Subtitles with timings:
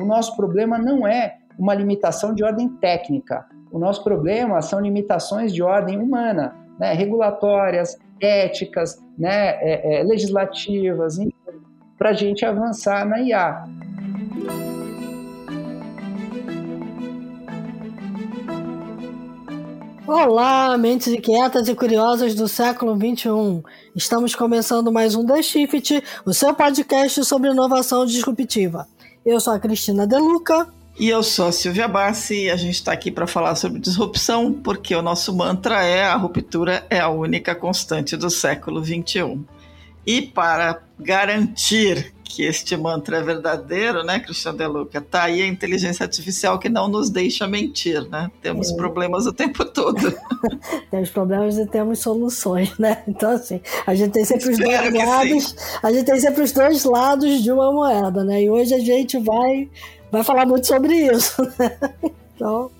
[0.00, 3.44] o nosso problema não é uma limitação de ordem técnica.
[3.70, 11.18] O nosso problema são limitações de ordem humana, né, regulatórias, éticas, né, é, é, legislativas,
[11.98, 13.64] para a gente avançar na IA.
[20.06, 23.62] Olá, mentes inquietas e curiosas do século XXI.
[23.94, 28.88] Estamos começando mais um The Shift, o seu podcast sobre inovação disruptiva.
[29.24, 30.68] Eu sou a Cristina Deluca.
[30.98, 34.52] E eu sou a Silvia Bassi e a gente está aqui para falar sobre disrupção,
[34.52, 39.40] porque o nosso mantra é a ruptura é a única constante do século XXI.
[40.06, 45.00] E para garantir que este mantra é verdadeiro, né, Cristian De Luca?
[45.00, 48.30] Tá aí a inteligência artificial que não nos deixa mentir, né?
[48.40, 48.76] Temos é.
[48.76, 50.14] problemas o tempo todo.
[50.90, 53.02] temos problemas e temos soluções, né?
[53.08, 55.56] Então, assim, a gente tem sempre Espero os dois lados, sim.
[55.82, 58.42] a gente tem sempre os dois lados de uma moeda, né?
[58.44, 59.68] E hoje a gente vai,
[60.12, 61.76] vai falar muito sobre isso, né?
[62.40, 62.70] Então,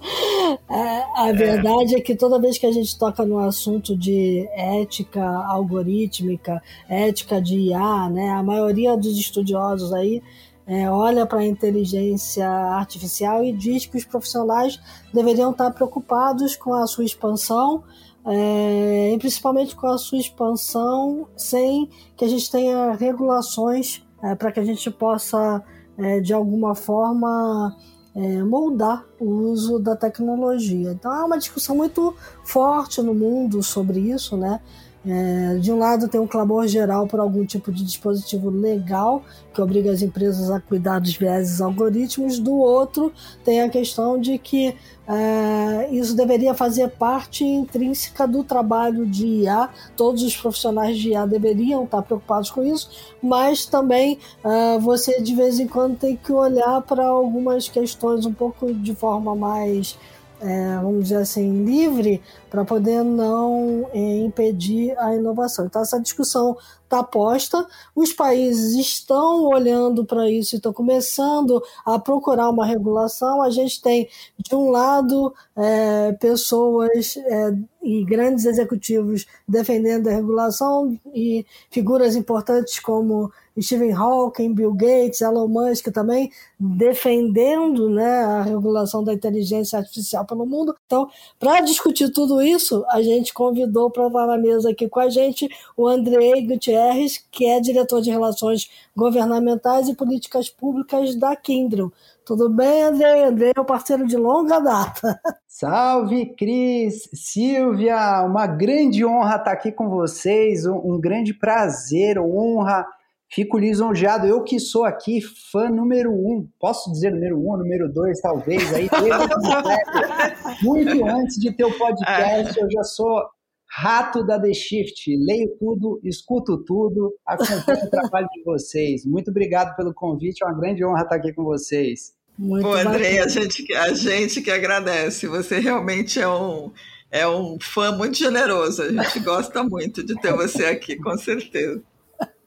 [0.70, 5.22] é, a verdade é que toda vez que a gente toca no assunto de ética
[5.22, 10.22] algorítmica, ética de IA, né, a maioria dos estudiosos aí
[10.66, 14.81] é, olha para a inteligência artificial e diz que os profissionais
[15.12, 17.84] deveriam estar preocupados com a sua expansão,
[18.25, 24.53] é, e principalmente com a sua expansão sem que a gente tenha regulações é, para
[24.53, 25.62] que a gente possa,
[25.98, 27.77] é, de alguma forma,
[28.14, 30.92] é, moldar o uso da tecnologia.
[30.92, 34.61] Então há uma discussão muito forte no mundo sobre isso, né?
[35.06, 39.23] É, de um lado, tem um clamor geral por algum tipo de dispositivo legal
[39.55, 43.11] que obriga as empresas a cuidar dos vieses algoritmos, do outro,
[43.43, 44.77] tem a questão de que
[45.09, 51.27] é, isso deveria fazer parte intrínseca do trabalho de IA, todos os profissionais de IA
[51.27, 52.91] deveriam estar preocupados com isso,
[53.23, 58.34] mas também é, você de vez em quando tem que olhar para algumas questões um
[58.34, 59.97] pouco de forma mais
[60.41, 65.66] é, vamos dizer assim, livre para poder não é, impedir a inovação.
[65.66, 66.56] Então, essa discussão
[66.91, 73.41] está posta, os países estão olhando para isso e estão começando a procurar uma regulação.
[73.41, 80.99] A gente tem, de um lado, é, pessoas é, e grandes executivos defendendo a regulação
[81.15, 89.03] e figuras importantes como Stephen Hawking, Bill Gates, Elon Musk também defendendo né, a regulação
[89.03, 90.75] da inteligência artificial pelo mundo.
[90.87, 95.09] Então, para discutir tudo isso, a gente convidou para estar na mesa aqui com a
[95.09, 101.93] gente o Andrei Gutierrez, que é diretor de Relações Governamentais e Políticas Públicas da Kindle.
[102.25, 103.25] Tudo bem, Andrei?
[103.25, 105.21] Andrei é o parceiro de longa data.
[105.49, 112.87] Salve, Cris, Silvia, uma grande honra estar aqui com vocês, um, um grande prazer, honra
[113.33, 115.21] Fico lisonjeado, eu que sou aqui
[115.53, 118.89] fã número um, posso dizer número um, número dois, talvez, aí
[120.63, 123.23] muito antes de ter o podcast, eu já sou
[123.71, 129.07] rato da The Shift, leio tudo, escuto tudo, acompanho o trabalho de vocês.
[129.07, 132.12] Muito obrigado pelo convite, é uma grande honra estar aqui com vocês.
[132.37, 136.73] Muito Pô, Andrei, a gente, a gente que agradece, você realmente é um,
[137.12, 141.81] é um fã muito generoso, a gente gosta muito de ter você aqui, com certeza.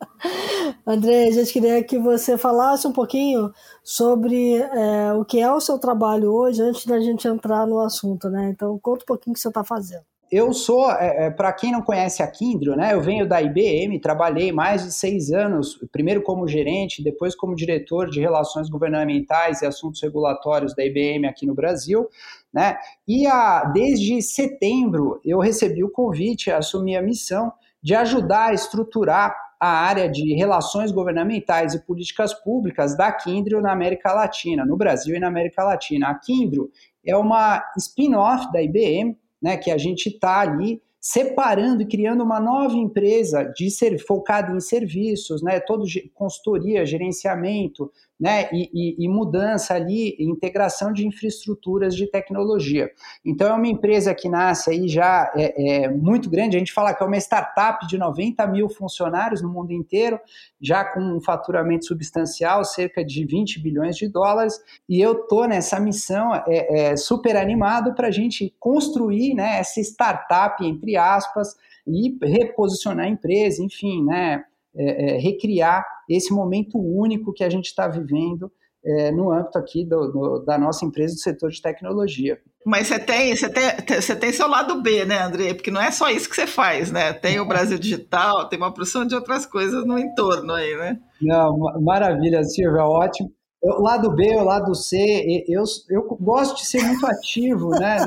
[0.86, 3.52] André, a gente queria que você falasse um pouquinho
[3.84, 8.30] sobre é, o que é o seu trabalho hoje, antes da gente entrar no assunto,
[8.30, 8.50] né?
[8.50, 10.03] Então, conta um pouquinho o que você está fazendo.
[10.31, 12.91] Eu sou, é, é para quem não conhece a Kindle, né?
[12.91, 18.09] Eu venho da IBM, trabalhei mais de seis anos, primeiro como gerente, depois como diretor
[18.09, 22.09] de relações governamentais e assuntos regulatórios da IBM aqui no Brasil,
[22.52, 22.78] né?
[23.08, 27.53] E a, desde setembro eu recebi o convite, assumi a missão
[27.84, 33.72] de ajudar a estruturar a área de relações governamentais e políticas públicas da Kindrio na
[33.72, 36.09] América Latina, no Brasil e na América Latina.
[36.09, 36.69] A Kindrio
[37.06, 42.41] é uma spin-off da IBM, né, que a gente está ali separando e criando uma
[42.41, 49.09] nova empresa de ser focada em serviços, né, todo consultoria, gerenciamento, né, e, e, e,
[49.09, 52.90] mudança ali, integração de infraestruturas de tecnologia.
[53.26, 56.93] Então é uma empresa que nasce aí já é, é, muito grande, a gente fala
[56.93, 60.20] que é uma startup de 90 mil funcionários no mundo inteiro,
[60.61, 65.79] já com um faturamento substancial, cerca de 20 bilhões de dólares, e eu estou nessa
[65.79, 71.55] missão é, é super animado para a gente construir né, essa startup, entre aspas,
[71.85, 74.43] e reposicionar a empresa, enfim, né,
[74.76, 78.52] é, é, recriar esse momento único que a gente está vivendo
[78.85, 82.38] é, no âmbito aqui do, do, da nossa empresa do setor de tecnologia.
[82.66, 85.53] Mas você tem, você, tem, você tem seu lado B, né, André?
[85.53, 87.14] Porque não é só isso que você faz, né?
[87.14, 91.00] Tem o Brasil Digital, tem uma porção de outras coisas no entorno aí, né?
[91.22, 93.32] Não, maravilha, Silvia, ótimo.
[93.61, 97.97] o lado B, o lado C, eu, eu gosto de ser muito ativo né,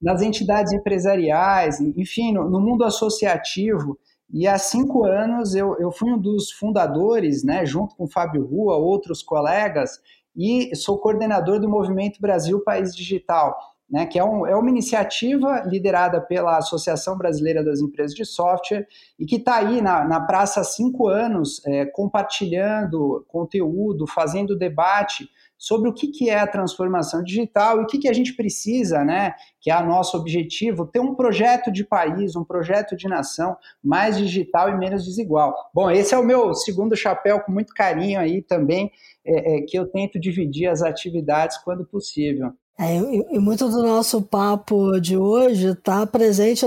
[0.00, 3.98] nas entidades empresariais, enfim, no, no, mundo associativo.
[4.30, 8.44] E há cinco anos eu, eu fui um dos fundadores, né, junto com o Fábio
[8.44, 10.00] Rua, outros colegas,
[10.36, 13.56] e sou coordenador do Movimento Brasil País Digital
[13.88, 18.86] né, que é, um, é, uma iniciativa liderada pela Associação Brasileira das Empresas de Software
[19.18, 25.28] e que está aí na, na, praça há cinco anos, é, compartilhando conteúdo, fazendo debate
[25.58, 29.04] sobre o que, que é a transformação digital e o que, que a gente precisa,
[29.04, 33.56] né, que é o nosso objetivo, ter um projeto de país, um projeto de nação
[33.82, 35.54] mais digital e menos desigual.
[35.72, 38.90] Bom, esse é o meu segundo chapéu, com muito carinho aí também,
[39.24, 42.52] é, é que eu tento dividir as atividades quando possível.
[42.78, 46.66] É, e, muito do nosso papo de hoje está presente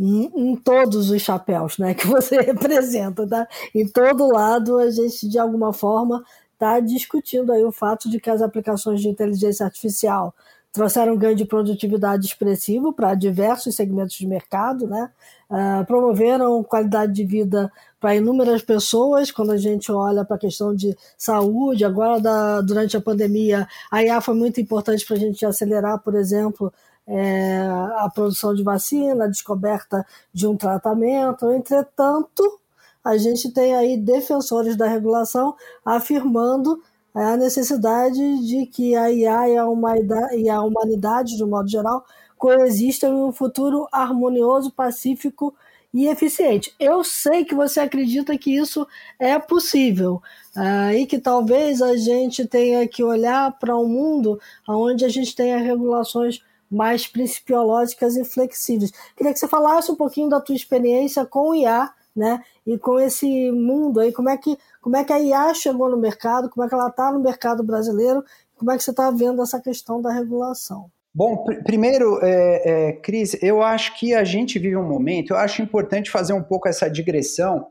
[0.00, 3.28] em, em, todos os chapéus né, que você representa.
[3.28, 3.46] Tá?
[3.74, 6.24] Em todo lado, a gente, de alguma forma,
[6.62, 10.32] está discutindo aí o fato de que as aplicações de inteligência artificial
[10.72, 15.10] trouxeram um ganho de produtividade expressivo para diversos segmentos de mercado, né?
[15.50, 17.70] Uh, promoveram qualidade de vida
[18.00, 22.96] para inúmeras pessoas, quando a gente olha para a questão de saúde, agora da, durante
[22.96, 26.72] a pandemia, a IA foi muito importante para a gente acelerar, por exemplo,
[27.06, 27.66] é,
[27.98, 31.50] a produção de vacina, a descoberta de um tratamento.
[31.50, 32.61] Entretanto,
[33.04, 35.54] a gente tem aí defensores da regulação
[35.84, 36.82] afirmando
[37.14, 41.48] é, a necessidade de que a IA e a humanidade, e a humanidade de um
[41.48, 42.04] modo geral,
[42.38, 45.54] coexistam em um futuro harmonioso, pacífico
[45.92, 46.74] e eficiente.
[46.80, 48.86] Eu sei que você acredita que isso
[49.18, 50.22] é possível
[50.56, 55.36] uh, e que talvez a gente tenha que olhar para um mundo onde a gente
[55.36, 58.90] tenha regulações mais principiológicas e flexíveis.
[59.14, 62.42] Queria que você falasse um pouquinho da tua experiência com o IA, né?
[62.66, 65.96] E com esse mundo aí, como é que como é que a IA chegou no
[65.96, 68.24] mercado, como é que ela está no mercado brasileiro,
[68.56, 70.90] como é que você está vendo essa questão da regulação?
[71.14, 75.36] Bom, pr primeiro, é, é, Cris, eu acho que a gente vive um momento, eu
[75.36, 77.66] acho importante fazer um pouco essa digressão.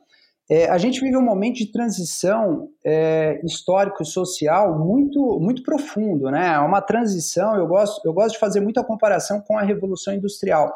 [0.49, 6.29] É, a gente vive um momento de transição é, histórico e social muito, muito profundo,
[6.29, 6.53] né?
[6.53, 10.73] É uma transição, eu gosto, eu gosto de fazer muita comparação com a Revolução Industrial.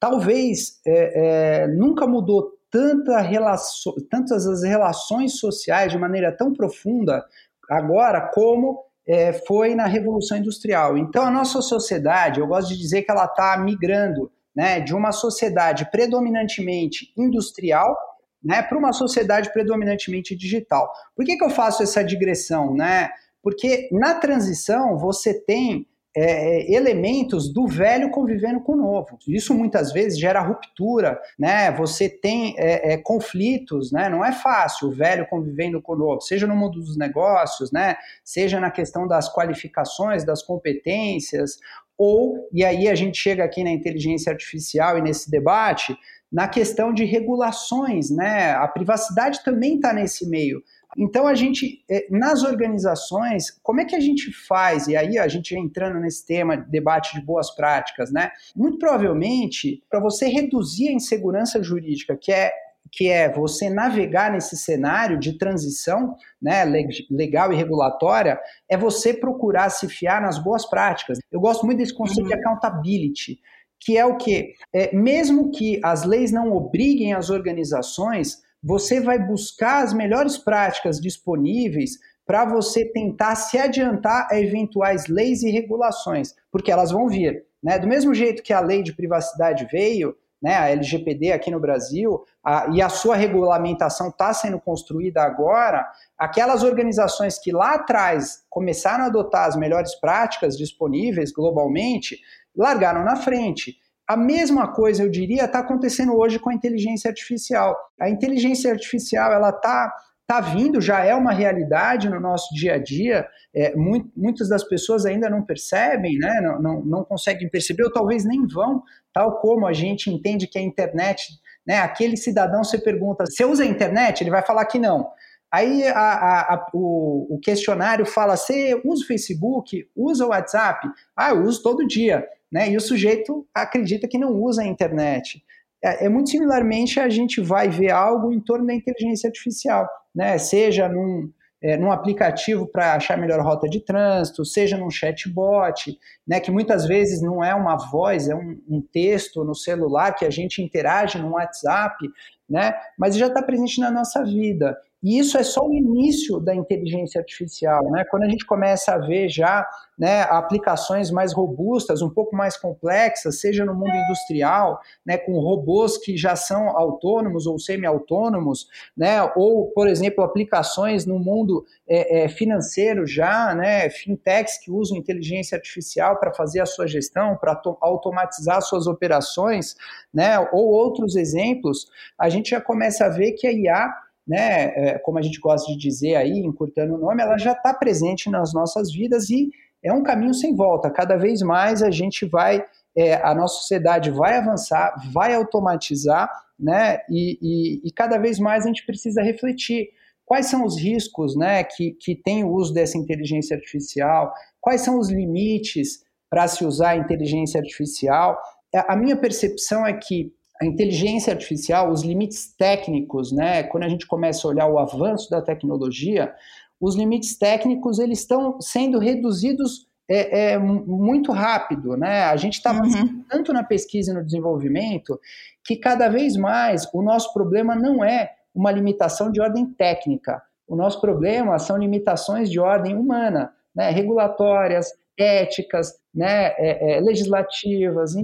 [0.00, 7.24] Talvez é, é, nunca mudou tanta relação, tantas as relações sociais de maneira tão profunda
[7.68, 10.96] agora como é, foi na Revolução Industrial.
[10.98, 15.12] Então, a nossa sociedade, eu gosto de dizer que ela está migrando né, de uma
[15.12, 17.96] sociedade predominantemente industrial
[18.42, 20.92] né, para uma sociedade predominantemente digital.
[21.16, 22.74] Por que, que eu faço essa digressão?
[22.74, 23.08] Né?
[23.42, 25.86] Porque na transição você tem
[26.20, 29.16] é, elementos do velho convivendo com o novo.
[29.28, 31.70] Isso muitas vezes gera ruptura, né?
[31.72, 34.08] Você tem é, é, conflitos, né?
[34.08, 37.96] Não é fácil o velho convivendo com o novo, seja no mundo dos negócios, né?
[38.24, 41.58] Seja na questão das qualificações, das competências,
[41.96, 45.96] ou, e aí a gente chega aqui na inteligência artificial e nesse debate,
[46.30, 48.52] na questão de regulações, né?
[48.54, 50.62] A privacidade também está nesse meio.
[50.96, 54.88] Então, a gente, é, nas organizações, como é que a gente faz?
[54.88, 58.30] E aí a gente entrando nesse tema, debate de boas práticas, né?
[58.56, 62.52] Muito provavelmente, para você reduzir a insegurança jurídica, que é
[62.90, 66.64] que é você navegar nesse cenário de transição né,
[67.10, 71.18] legal e regulatória, é você procurar se fiar nas boas práticas.
[71.30, 72.28] Eu gosto muito desse conceito uhum.
[72.28, 73.40] de accountability,
[73.80, 74.54] que é o que?
[74.72, 81.00] É, mesmo que as leis não obriguem as organizações, você vai buscar as melhores práticas
[81.00, 81.92] disponíveis
[82.26, 87.44] para você tentar se adiantar a eventuais leis e regulações, porque elas vão vir.
[87.62, 87.78] Né?
[87.78, 92.22] Do mesmo jeito que a lei de privacidade veio, né, a LGPD aqui no Brasil,
[92.44, 95.84] a, e a sua regulamentação está sendo construída agora,
[96.16, 102.20] aquelas organizações que lá atrás começaram a adotar as melhores práticas disponíveis globalmente,
[102.56, 103.78] largaram na frente.
[104.08, 107.76] A mesma coisa, eu diria, está acontecendo hoje com a inteligência artificial.
[108.00, 109.94] A inteligência artificial, ela está
[110.26, 113.28] tá vindo, já é uma realidade no nosso dia a dia.
[113.54, 116.40] É, muito, muitas das pessoas ainda não percebem, né?
[116.40, 120.58] não, não, não conseguem perceber, ou talvez nem vão, tal como a gente entende que
[120.58, 121.28] a internet,
[121.66, 121.78] né?
[121.80, 124.22] aquele cidadão, você pergunta, você usa a internet?
[124.22, 125.10] Ele vai falar que não.
[125.52, 129.86] Aí a, a, a, o, o, questionário fala: você usa o Facebook?
[129.96, 130.86] Usa o WhatsApp?
[131.16, 132.70] Ah, eu uso todo dia né?
[132.70, 135.42] E o sujeito acredita que não usa a internet.
[135.82, 140.36] É, é, muito similarmente a gente vai ver algo em torno da inteligência artificial, né?
[140.38, 141.30] Seja num,
[141.62, 146.40] é, num aplicativo para achar melhor rota de trânsito, seja num chatbot, né?
[146.40, 150.30] Que muitas vezes não é uma voz, é um, um texto no celular que a
[150.30, 152.08] gente interage no WhatsApp,
[152.48, 152.74] né?
[152.98, 154.76] Mas já está presente na nossa vida.
[155.02, 158.04] E isso é só o início da inteligência artificial, né?
[158.10, 159.66] Quando a gente começa a ver já
[159.98, 165.98] né, aplicações mais robustas, um pouco mais complexas, seja no mundo industrial, né, com robôs
[165.98, 172.28] que já são autônomos ou semi-autônomos, né, ou, por exemplo, aplicações no mundo é, é,
[172.28, 178.62] financeiro já, né, fintechs que usam inteligência artificial para fazer a sua gestão, para automatizar
[178.62, 179.74] suas operações,
[180.14, 183.92] né, ou outros exemplos, a gente já começa a ver que a IA
[184.28, 187.72] né, é, como a gente gosta de dizer aí, encurtando o nome, ela já está
[187.72, 189.50] presente nas nossas vidas e
[189.82, 190.90] é um caminho sem volta.
[190.90, 192.62] Cada vez mais a gente vai,
[192.94, 196.30] é, a nossa sociedade vai avançar, vai automatizar,
[196.60, 199.88] né, e, e, e, cada vez mais a gente precisa refletir
[200.26, 204.98] quais são os riscos, né, que, que tem o uso dessa inteligência artificial, quais são
[204.98, 208.38] os limites para se usar a inteligência artificial.
[208.74, 214.06] A minha percepção é que a inteligência artificial, os limites técnicos, né, quando a gente
[214.06, 216.34] começa a olhar o avanço da tecnologia,
[216.80, 222.24] os limites técnicos eles estão sendo reduzidos é, é, muito rápido, né?
[222.24, 223.22] A gente está uhum.
[223.28, 225.20] tanto na pesquisa e no desenvolvimento
[225.62, 230.42] que cada vez mais o nosso problema não é uma limitação de ordem técnica.
[230.66, 233.90] O nosso problema são limitações de ordem humana, né?
[233.90, 234.88] regulatórias,
[235.18, 236.54] éticas, né?
[236.56, 238.14] É, é legislativas,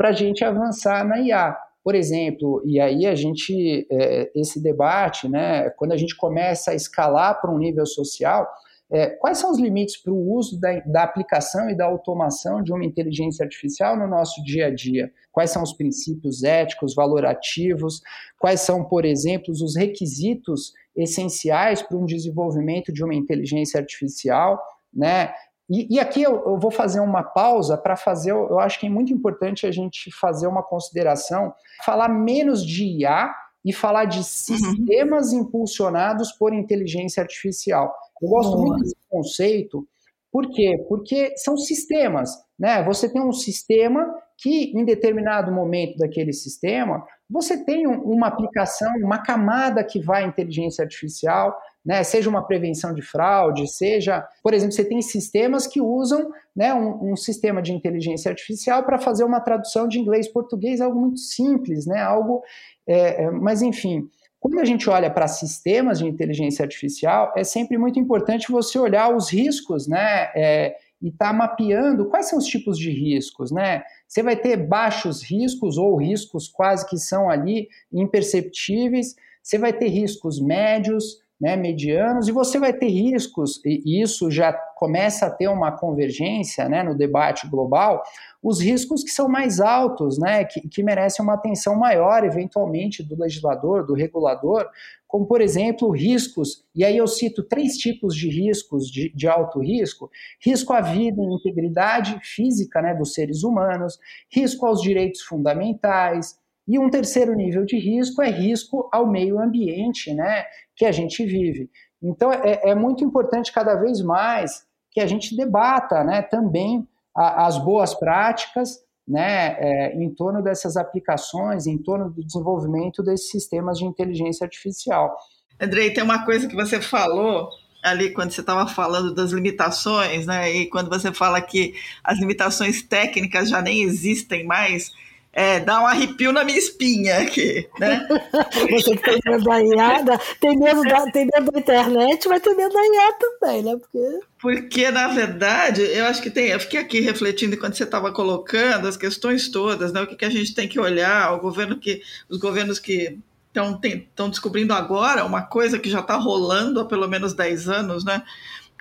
[0.00, 1.54] para a gente avançar na IA.
[1.84, 6.74] Por exemplo, e aí a gente, é, esse debate, né, quando a gente começa a
[6.74, 8.48] escalar para um nível social,
[8.90, 12.72] é, quais são os limites para o uso da, da, aplicação e da automação de
[12.72, 15.12] uma inteligência artificial no nosso dia a dia?
[15.30, 18.00] Quais são os princípios éticos, valorativos?
[18.38, 24.58] Quais são, por exemplo, os requisitos essenciais para um desenvolvimento de uma inteligência artificial?
[24.92, 25.30] Né?
[25.70, 28.90] E, e aqui eu, eu, vou fazer uma pausa para fazer, eu acho que é
[28.90, 33.32] muito importante a gente fazer uma consideração, falar menos de IA
[33.64, 34.24] e falar de uhum.
[34.24, 35.40] sistemas uhum.
[35.40, 37.94] impulsionados por inteligência artificial.
[38.20, 38.66] Eu gosto Boa.
[38.66, 39.86] muito desse conceito,
[40.32, 40.84] por quê?
[40.88, 42.82] Porque são sistemas, né?
[42.84, 48.92] Você tem um sistema que, em determinado momento daquele sistema, você tem um, uma aplicação,
[49.02, 54.52] uma camada que vai à inteligência artificial, né, seja uma prevenção de fraude, seja, por
[54.52, 59.24] exemplo, você tem sistemas que usam né, um, um sistema de inteligência artificial para fazer
[59.24, 62.42] uma tradução de inglês-português, algo muito simples, né, algo,
[62.86, 64.08] é, é, mas enfim,
[64.38, 69.14] quando a gente olha para sistemas de inteligência artificial, é sempre muito importante você olhar
[69.14, 73.82] os riscos, né, é, e estar tá mapeando quais são os tipos de riscos, né?
[74.06, 79.88] Você vai ter baixos riscos ou riscos quase que são ali imperceptíveis, você vai ter
[79.88, 85.48] riscos médios, né, medianos, e você vai ter riscos, e isso já começa a ter
[85.48, 88.02] uma convergência né, no debate global,
[88.42, 93.18] os riscos que são mais altos, né, que, que merecem uma atenção maior, eventualmente, do
[93.18, 94.68] legislador, do regulador,
[95.10, 99.58] como, por exemplo, riscos, e aí eu cito três tipos de riscos de, de alto
[99.58, 100.08] risco:
[100.40, 103.98] risco à vida e integridade física né, dos seres humanos,
[104.30, 106.38] risco aos direitos fundamentais,
[106.70, 110.44] e um terceiro nível de risco é risco ao meio ambiente né,
[110.76, 111.68] que a gente vive.
[112.00, 117.46] Então, é, é muito importante cada vez mais que a gente debata né, também a,
[117.46, 123.78] as boas práticas né, é, em torno dessas aplicações, em torno do desenvolvimento desses sistemas
[123.78, 125.16] de inteligência artificial.
[125.60, 127.48] Andrei, tem uma coisa que você falou
[127.82, 130.52] ali quando você estava falando das limitações, né?
[130.52, 131.74] E quando você fala que
[132.04, 134.92] as limitações técnicas já nem existem mais,
[135.32, 138.06] é, dá um arrepio na minha espinha aqui, né?
[138.70, 142.54] Você que tem medo da IA, tem medo da, tem medo da internet, vai ter
[142.54, 143.76] medo da IA também, né?
[143.76, 144.20] Porque...
[144.40, 146.48] Porque, na verdade, eu acho que tem.
[146.48, 150.00] Eu fiquei aqui refletindo enquanto você estava colocando as questões todas, né?
[150.00, 152.02] O que, que a gente tem que olhar, o governo que.
[152.28, 153.18] Os governos que
[153.52, 158.22] estão descobrindo agora uma coisa que já está rolando há pelo menos 10 anos, né?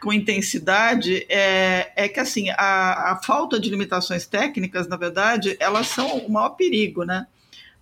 [0.01, 5.87] Com intensidade é, é que assim a, a falta de limitações técnicas, na verdade, elas
[5.87, 7.27] são o maior perigo, né?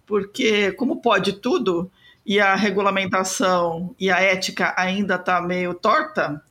[0.05, 1.91] Porque como pode tudo
[2.25, 6.43] e a regulamentação e a ética ainda está meio torta,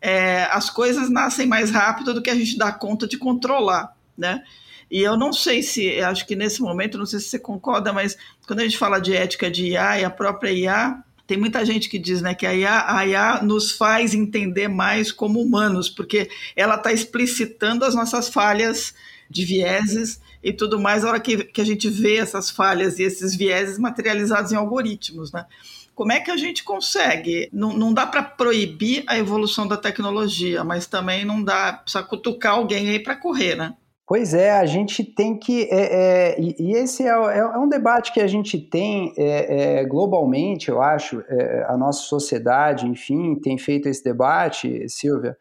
[0.00, 4.42] é, as coisas nascem mais rápido do que a gente dá conta de controlar, né?
[4.90, 8.16] E eu não sei se, acho que nesse momento, não sei se você concorda, mas
[8.46, 11.88] quando a gente fala de ética de IA e a própria IA, tem muita gente
[11.88, 16.28] que diz né, que a IA, a IA nos faz entender mais como humanos, porque
[16.54, 18.94] ela está explicitando as nossas falhas
[19.30, 23.02] de vieses e tudo mais, a hora que, que a gente vê essas falhas e
[23.02, 25.32] esses vieses materializados em algoritmos.
[25.32, 25.46] Né?
[25.94, 27.48] Como é que a gente consegue?
[27.50, 32.54] Não, não dá para proibir a evolução da tecnologia, mas também não dá, precisa cutucar
[32.54, 33.74] alguém aí para correr, né?
[34.06, 35.62] Pois é, a gente tem que.
[35.70, 39.84] É, é, e, esse é, é, é, um debate que a gente tem é, é,
[39.84, 41.24] globalmente, eu acho,
[41.66, 45.36] a nossa sociedade, enfim, tem feito esse debate, Silvia.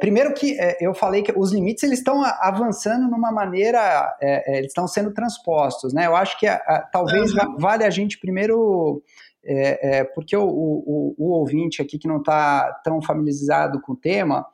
[0.00, 4.16] primeiro que eu falei que os limites eles estão avançando numa maneira,
[4.46, 6.06] eles estão sendo transpostos, né?
[6.06, 7.58] Eu acho que a, a, talvez uhum.
[7.58, 9.02] vale a gente primeiro.
[10.14, 14.46] porque o, o, o ouvinte aqui que não está tão familiarizado com o tema,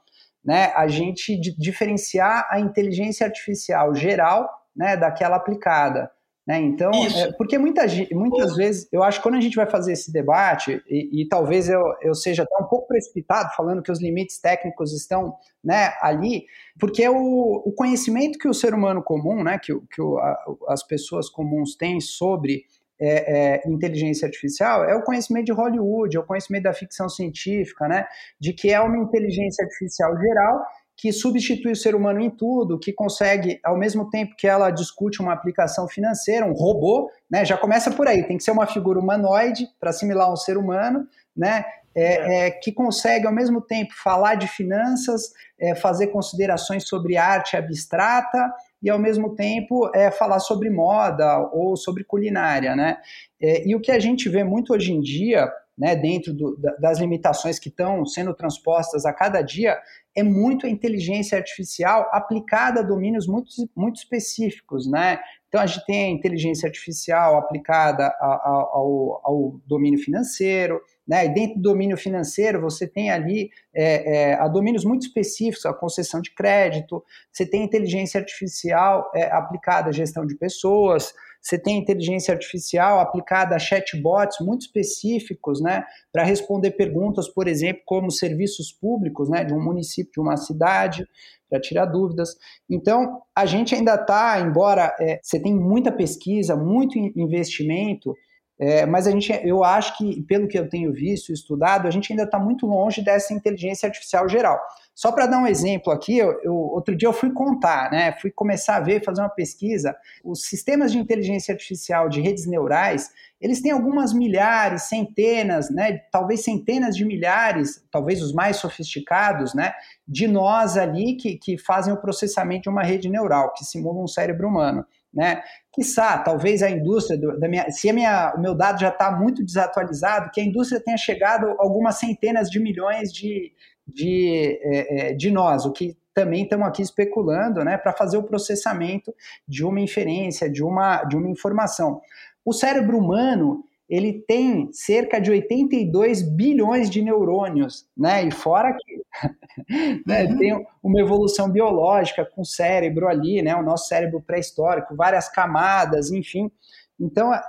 [0.47, 6.09] né, a gente diferenciar a inteligência artificial geral né, daquela aplicada.
[6.47, 6.61] Né?
[6.61, 10.13] Então, é, porque muita, muitas vezes, eu acho que quando a gente vai fazer esse
[10.13, 14.41] debate, e, e, talvez eu, eu seja até um pouco precipitado falando que os limites
[14.41, 15.35] técnicos estão
[15.65, 16.45] né, ali,
[16.79, 20.37] porque o, o conhecimento que o ser humano comum, né, que, que o, a,
[20.69, 22.63] as pessoas comuns têm sobre
[23.01, 27.87] é, é, inteligência artificial é o conhecimento de Hollywood, é o conhecimento da ficção científica,
[27.87, 28.07] né?
[28.41, 30.65] De que é uma inteligência artificial geral
[30.97, 35.21] que substitui o ser humano em tudo, que consegue, ao mesmo tempo que ela discute
[35.21, 37.45] uma aplicação financeira, um robô, né?
[37.45, 41.07] Já começa por aí, tem que ser uma figura humanoide para assimilar um ser humano,
[41.37, 41.65] né?
[41.95, 47.57] É, é, que consegue, ao mesmo tempo, falar de finanças, é, fazer considerações sobre arte
[47.57, 52.99] abstrata e, ao mesmo tempo, é, falar sobre moda ou sobre culinária, né?
[53.41, 56.99] É, e o que a gente vê muito hoje em dia, né, dentro do, das
[56.99, 59.79] limitações que estão sendo transpostas a cada dia,
[60.17, 65.19] é muito a inteligência artificial aplicada a domínios muito, muito específicos, né?
[65.49, 71.27] Então, a gente tem a inteligência artificial aplicada ao, ao domínio financeiro, né?
[71.27, 75.73] E dentro do domínio financeiro, você tem ali é, é, a domínios muito específicos, a
[75.73, 81.79] concessão de crédito, você tem inteligência artificial é, aplicada à gestão de pessoas, você tem
[81.79, 88.73] inteligência artificial aplicada a chatbots muito específicos, né, para responder perguntas, por exemplo, como serviços
[88.73, 91.07] públicos, né, de um município, de uma cidade,
[91.49, 92.37] para tirar dúvidas.
[92.69, 98.13] Então, a gente ainda está, embora é, você tem muita pesquisa, muito investimento,
[98.59, 101.91] é, mas a gente, eu acho que, pelo que eu tenho visto e estudado, a
[101.91, 104.59] gente ainda está muito longe dessa inteligência artificial geral.
[104.95, 108.13] Só para dar um exemplo aqui, eu, eu, outro dia eu fui contar, né?
[108.19, 109.95] Fui começar a ver, fazer uma pesquisa.
[110.25, 115.99] Os sistemas de inteligência artificial de redes neurais, eles têm algumas milhares, centenas, né?
[116.11, 119.75] Talvez centenas de milhares, talvez os mais sofisticados, né?
[120.09, 124.09] De nós ali que, que fazem o processamento de uma rede neural, que simula um
[124.09, 124.83] cérebro humano
[125.17, 125.43] né?
[125.73, 129.11] Quiçá, talvez a indústria, do, da minha, se a minha, o meu dado já está
[129.11, 133.53] muito desatualizado, que a indústria tenha chegado algumas centenas de milhões de,
[133.87, 138.23] de, é, é de nós, o que também estamos aqui especulando, né, para fazer o
[138.23, 139.15] processamento
[139.47, 142.01] de uma inferência, de uma, de uma informação.
[142.45, 148.25] O cérebro humano, ele tem cerca de 82 bilhões de neurônios, né?
[148.27, 149.03] E fora que
[150.07, 150.39] né, uhum.
[150.39, 153.55] tem uma evolução biológica com o cérebro ali, né?
[153.55, 156.51] O nosso cérebro pré-histórico, várias camadas, enfim.
[156.99, 157.43] Então, a,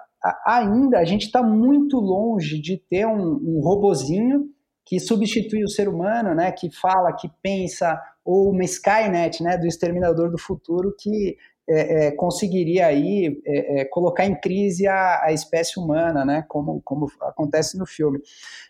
[0.46, 4.50] ainda a gente está muito longe de ter um, um robozinho
[4.86, 6.52] que substitui o ser humano, né?
[6.52, 9.58] Que fala, que pensa, ou uma Skynet, né?
[9.58, 11.36] Do Exterminador do Futuro, que
[11.70, 16.46] é, é, conseguiria aí é, é, colocar em crise a, a, espécie humana, né?
[16.48, 18.20] Como, como acontece no filme.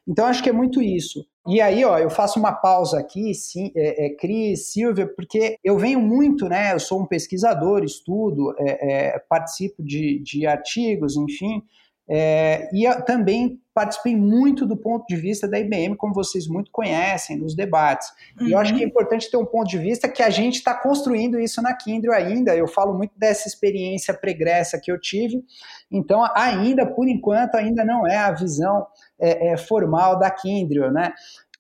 [0.08, 1.24] Então acho que é muito isso.
[1.48, 5.78] E aí, ó, eu faço uma pausa aqui, sim, é, é, Cris, Silvia, porque eu
[5.78, 6.74] venho muito, né?
[6.74, 8.54] Eu sou um pesquisador, estudo,
[9.30, 11.62] participo de, de artigos, enfim.
[12.10, 17.38] É, e também participei muito do ponto de vista da IBM, como vocês muito conhecem,
[17.38, 18.08] nos debates.
[18.40, 18.48] Uhum.
[18.48, 18.90] E eu acho que é uhum.
[18.90, 22.56] importante ter um ponto de vista que a gente está construindo isso na Kindle ainda.
[22.56, 25.44] Eu falo muito dessa experiência pregressa que eu tive.
[25.92, 28.88] Então, ainda, por enquanto, ainda não é a visão
[29.20, 31.14] é, é, formal da Kindle, né?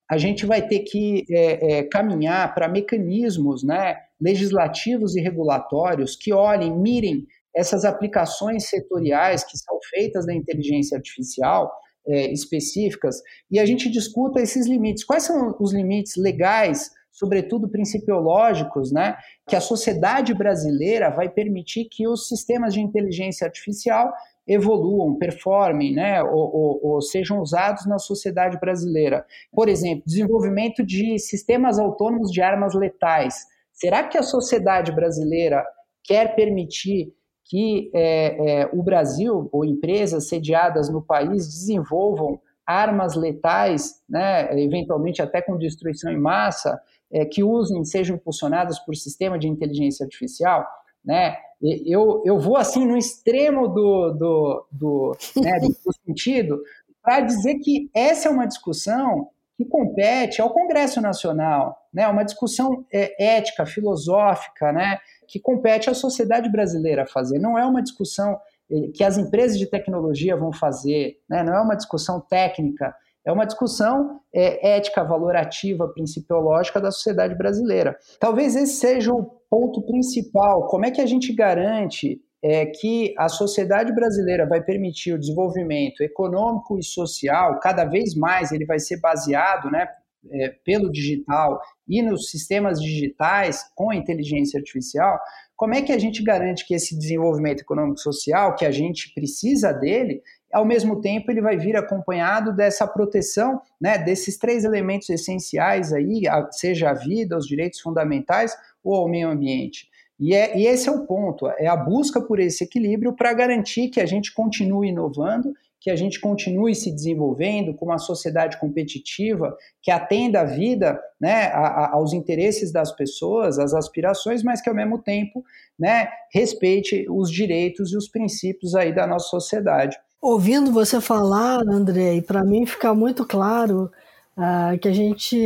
[0.09, 6.31] A gente vai ter que é, é, caminhar para mecanismos né, legislativos e regulatórios que
[6.31, 11.71] olhem, mirem essas aplicações setoriais que são feitas da inteligência artificial
[12.07, 15.03] é, específicas e a gente discuta esses limites.
[15.03, 19.17] Quais são os limites legais, sobretudo principiológicos, né,
[19.49, 24.13] que a sociedade brasileira vai permitir que os sistemas de inteligência artificial
[24.47, 29.25] evoluam, performem, né, ou, ou, ou, sejam usados na sociedade brasileira.
[29.51, 33.35] Por exemplo, desenvolvimento de sistemas autônomos de armas letais.
[33.73, 35.65] Será que a sociedade brasileira
[36.03, 37.13] quer permitir
[37.49, 45.21] que é, é, o Brasil ou empresas sediadas no país desenvolvam armas letais, né, eventualmente
[45.21, 46.77] até com destruição em massa,
[47.09, 50.67] é, que usem, sejam impulsionadas por sistema de inteligência artificial,
[51.03, 51.37] né?
[51.61, 56.61] Eu, eu vou assim no extremo do, do, do, né, do sentido
[57.01, 62.07] para dizer que essa é uma discussão que compete ao Congresso Nacional, né?
[62.07, 64.99] Uma discussão é, ética, filosófica, né?
[65.27, 67.39] Que compete à sociedade brasileira fazer.
[67.39, 68.37] Não é uma discussão
[68.71, 71.41] eh, que as empresas de tecnologia vão fazer, né?
[71.41, 72.95] Não é uma discussão técnica.
[73.25, 77.97] É uma discussão é, ética, valorativa, principiológica da sociedade brasileira.
[78.19, 80.67] Talvez esse seja o ponto principal.
[80.67, 86.01] Como é que a gente garante é que a sociedade brasileira vai permitir o desenvolvimento
[86.01, 89.87] econômico e social, cada vez mais ele vai ser baseado né,
[90.31, 95.19] é, pelo digital e nos sistemas digitais com inteligência artificial,
[95.55, 99.71] como é que a gente garante que esse desenvolvimento econômico social, que a gente precisa
[99.73, 100.21] dele,
[100.53, 106.23] ao mesmo tempo ele vai vir acompanhado dessa proteção, né, desses três elementos essenciais aí,
[106.51, 109.87] seja a vida, os direitos fundamentais ou ao meio ambiente.
[110.19, 113.89] E, é, e esse é o ponto, é a busca por esse equilíbrio para garantir
[113.89, 115.53] que a gente continue inovando,
[115.87, 121.45] que a gente continue se desenvolvendo com uma sociedade competitiva que atenda a vida, né,
[121.45, 125.45] a, a, aos interesses das pessoas, às aspirações, mas que ao mesmo tempo,
[125.79, 129.97] né, respeite os direitos e os princípios aí da nossa sociedade.
[130.21, 133.89] Ouvindo você falar, André, para mim fica muito claro
[134.35, 135.39] uh, que a gente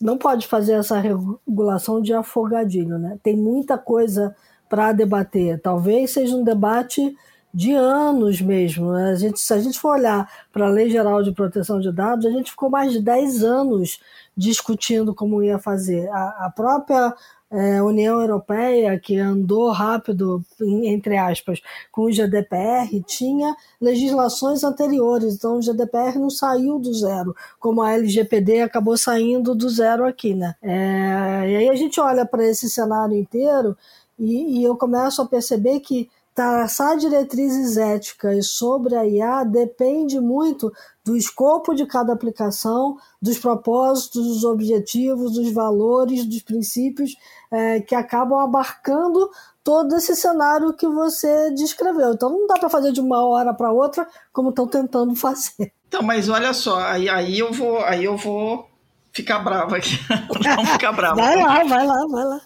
[0.00, 3.16] não pode fazer essa regulação de afogadilho, né?
[3.22, 4.34] Tem muita coisa
[4.68, 5.60] para debater.
[5.60, 7.14] Talvez seja um debate
[7.54, 8.92] de anos mesmo.
[8.92, 9.12] Né?
[9.12, 12.26] A gente, se a gente for olhar para a Lei Geral de Proteção de Dados,
[12.26, 14.00] a gente ficou mais de 10 anos
[14.36, 16.08] discutindo como ia fazer.
[16.10, 17.14] A, a própria
[17.52, 21.60] é, União Europeia, que andou rápido, entre aspas,
[21.92, 27.92] com o GDPR, tinha legislações anteriores, então o GDPR não saiu do zero, como a
[27.92, 30.56] LGPD acabou saindo do zero aqui, né?
[30.60, 33.76] É, e aí a gente olha para esse cenário inteiro
[34.18, 40.72] e, e eu começo a perceber que traçar diretrizes éticas sobre a IA depende muito
[41.04, 47.14] do escopo de cada aplicação, dos propósitos, dos objetivos, dos valores, dos princípios
[47.52, 49.30] é, que acabam abarcando
[49.62, 52.12] todo esse cenário que você descreveu.
[52.12, 55.72] Então não dá para fazer de uma hora para outra como estão tentando fazer.
[55.86, 58.68] Então, mas olha só, aí, aí eu vou, aí eu vou
[59.12, 59.96] ficar brava aqui.
[60.42, 61.14] não ficar brava.
[61.14, 62.40] vai lá, vai lá, vai lá.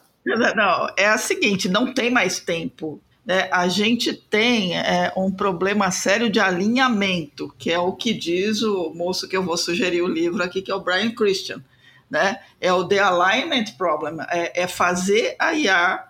[0.55, 5.91] Não, é a seguinte, não tem mais tempo é, a gente tem é, um problema
[5.91, 10.09] sério de alinhamento, que é o que diz o moço que eu vou sugerir o
[10.09, 11.63] livro aqui, que é o Brian Christian.
[12.11, 12.41] Né?
[12.59, 16.09] É o The Alignment Problem, é, é fazer a IA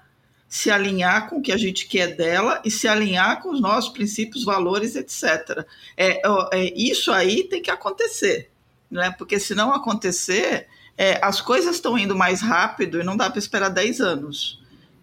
[0.48, 3.90] se alinhar com o que a gente quer dela e se alinhar com os nossos
[3.92, 5.66] princípios, valores, etc.
[5.96, 8.48] É, é, isso aí tem que acontecer,
[8.88, 9.12] né?
[9.18, 13.40] porque se não acontecer, é, as coisas estão indo mais rápido e não dá para
[13.40, 14.57] esperar 10 anos.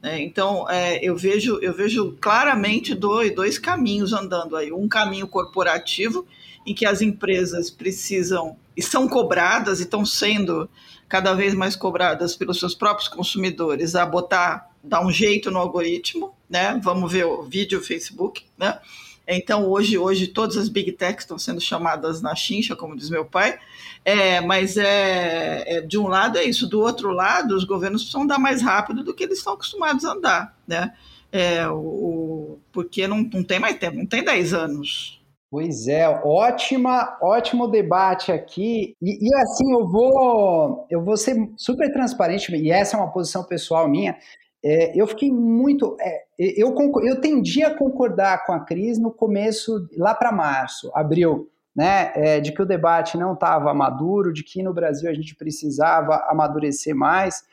[0.05, 4.71] É, então, é, eu, vejo, eu vejo claramente dois, dois caminhos andando aí.
[4.71, 6.27] Um caminho corporativo,
[6.63, 10.69] em que as empresas precisam e são cobradas e estão sendo
[11.09, 16.35] cada vez mais cobradas pelos seus próprios consumidores a botar, dar um jeito no algoritmo,
[16.47, 16.79] né?
[16.83, 18.79] Vamos ver o vídeo Facebook, né?
[19.27, 23.25] Então, hoje, hoje todas as big techs estão sendo chamadas na chincha, como diz meu
[23.25, 23.57] pai,
[24.03, 28.21] é, mas é, é, de um lado é isso, do outro lado, os governos precisam
[28.21, 30.93] andar mais rápido do que eles estão acostumados a andar, né?
[31.31, 35.21] É, o, porque não, não tem mais tempo, não tem 10 anos.
[35.49, 38.93] Pois é, ótima, ótimo debate aqui.
[39.01, 43.43] E, e, assim, eu vou, eu vou ser super transparente, e essa é uma posição
[43.43, 44.17] pessoal minha.
[44.67, 45.95] É, eu fiquei muito.
[46.01, 51.51] É, eu, eu tendi a concordar com a Cris no começo, lá para março, abril,
[51.75, 55.35] né, é, de que o debate não estava maduro, de que no Brasil a gente
[55.35, 57.43] precisava amadurecer mais.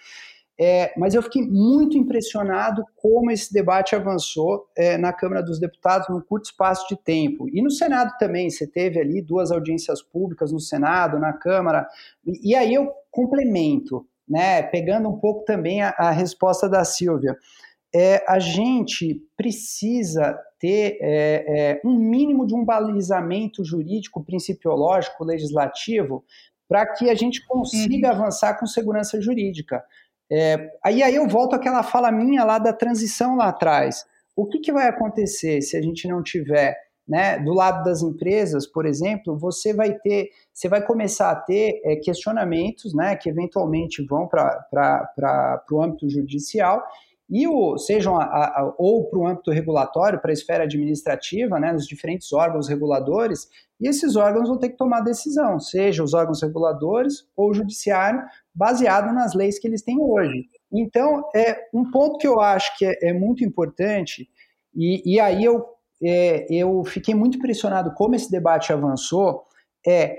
[0.59, 6.09] É, mas eu fiquei muito impressionado como esse debate avançou é, na Câmara dos Deputados
[6.09, 7.46] num curto espaço de tempo.
[7.53, 11.87] E no Senado também, você teve ali duas audiências públicas no Senado, na Câmara.
[12.25, 17.37] E, e aí eu complemento né, pegando um pouco também a, a resposta da Silvia,
[17.95, 26.25] é, a gente precisa ter é, é, um mínimo de um balizamento jurídico, principiológico, legislativo,
[26.66, 28.14] para que a gente consiga uhum.
[28.14, 29.85] avançar com segurança jurídica.
[30.31, 34.07] É, aí, aí eu volto àquela fala minha lá da transição lá atrás.
[34.35, 36.75] O que, que vai acontecer se a gente não tiver
[37.07, 37.38] né?
[37.38, 41.97] Do lado das empresas, por exemplo, você vai ter, você vai começar a ter é,
[41.97, 43.17] questionamentos, né?
[43.17, 46.83] Que eventualmente vão para o âmbito judicial
[47.35, 51.73] e o, sejam a, a, ou para o âmbito regulatório, para a esfera administrativa, né,
[51.73, 53.49] nos diferentes órgãos reguladores,
[53.81, 58.23] e esses órgãos vão ter que tomar decisão, seja os órgãos reguladores ou o judiciário,
[58.55, 60.45] baseado nas leis que eles têm hoje.
[60.71, 64.29] Então, é um ponto que eu acho que é, é muito importante,
[64.75, 65.65] e, e aí eu
[66.03, 69.45] é, eu fiquei muito impressionado como esse debate avançou.
[69.87, 70.17] É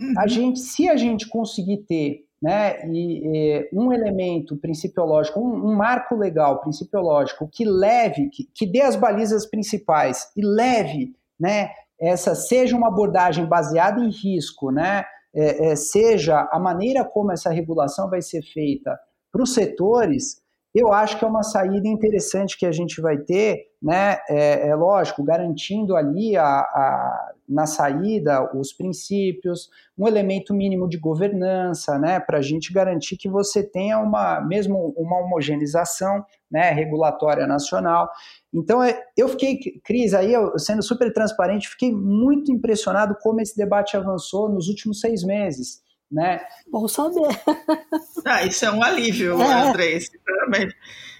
[0.00, 0.14] uhum.
[0.18, 5.74] a gente, se a gente conseguir ter né, e, e, um elemento principiológico, um, um,
[5.74, 12.34] marco legal principiológico que leve, que, que dê as balizas principais e leve, né, essa
[12.34, 18.10] seja uma abordagem baseada em risco, né, é, é, seja a maneira como essa regulação
[18.10, 18.98] vai ser feita
[19.32, 20.42] para os setores,
[20.74, 24.18] eu acho que é uma saída interessante que a gente vai ter, né?
[24.28, 30.98] É, é lógico, garantindo ali a, a, na saída os princípios, um elemento mínimo de
[30.98, 32.18] governança, né?
[32.18, 36.72] Para a gente garantir que você tenha uma mesmo uma homogeneização, né?
[36.72, 38.10] Regulatória nacional.
[38.52, 43.56] Então é, eu fiquei, Cris, aí eu, sendo super transparente, fiquei muito impressionado como esse
[43.56, 46.40] debate avançou nos últimos seis meses né?
[46.70, 47.28] Bom saber.
[48.26, 49.62] Ah, isso é um alívio, é.
[49.68, 50.74] André, sinceramente.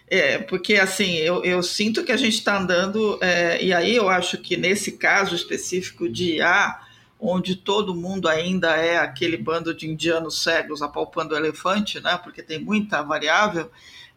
[0.08, 4.08] É, porque assim, eu, eu sinto que a gente está andando, é, e aí eu
[4.08, 6.80] acho que nesse caso específico de IA,
[7.20, 12.16] onde todo mundo ainda é aquele bando de indianos cegos apalpando o elefante, né?
[12.16, 13.70] Porque tem muita variável,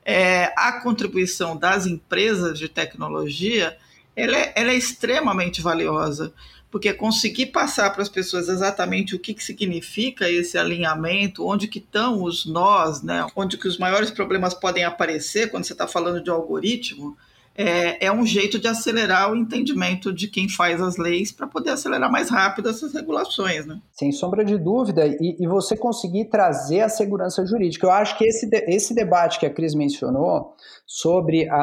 [0.05, 3.77] é, a contribuição das empresas de tecnologia
[4.15, 6.33] ela é, ela é extremamente valiosa
[6.77, 11.79] porque conseguir passar para as pessoas exatamente o que, que significa esse alinhamento, onde que
[11.79, 13.25] estão os nós, né?
[13.35, 17.17] onde que os maiores problemas podem aparecer quando você está falando de algoritmo,
[17.57, 21.71] é, é, um jeito de acelerar o entendimento de quem faz as leis para poder
[21.71, 23.65] acelerar mais rápido essas regulações.
[23.65, 23.81] Né?
[23.91, 27.87] Sem sombra de dúvida, e, e, você conseguir trazer a segurança jurídica.
[27.87, 30.53] Eu acho que esse, esse debate que a Cris mencionou
[30.85, 31.57] sobre a,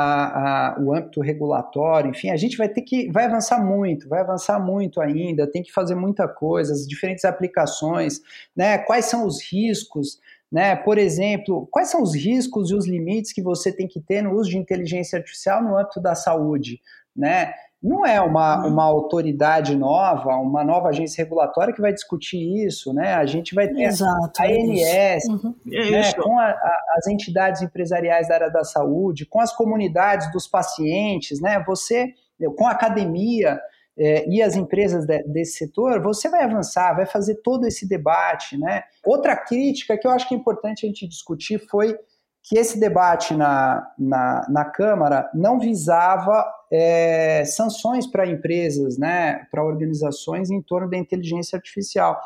[0.74, 4.58] a, o âmbito regulatório, enfim, a gente vai ter que, vai avançar muito, vai avançar
[4.58, 8.20] muito ainda, tem que fazer muita coisa, as diferentes aplicações,
[8.54, 8.78] né?
[8.78, 10.18] quais são os riscos,
[10.54, 10.76] né?
[10.76, 14.34] Por exemplo, quais são os riscos e os limites que você tem que ter no
[14.34, 16.78] uso de inteligência artificial no âmbito da saúde?
[17.14, 17.52] Né?
[17.82, 18.72] Não é uma, uhum.
[18.72, 23.14] uma autoridade nova, uma nova agência regulatória que vai discutir isso, né?
[23.14, 25.54] A gente vai ter Exato, a ANS, uhum.
[25.66, 26.12] né?
[26.12, 31.40] com a, a, as entidades empresariais da área da saúde, com as comunidades dos pacientes,
[31.40, 31.64] né?
[31.66, 32.14] Você,
[32.56, 33.60] com a academia,
[33.96, 38.58] é, e as empresas de, desse setor, você vai avançar, vai fazer todo esse debate.
[38.58, 38.82] Né?
[39.04, 41.96] Outra crítica que eu acho que é importante a gente discutir foi
[42.42, 49.64] que esse debate na, na, na Câmara não visava é, sanções para empresas, né, para
[49.64, 52.20] organizações em torno da inteligência artificial.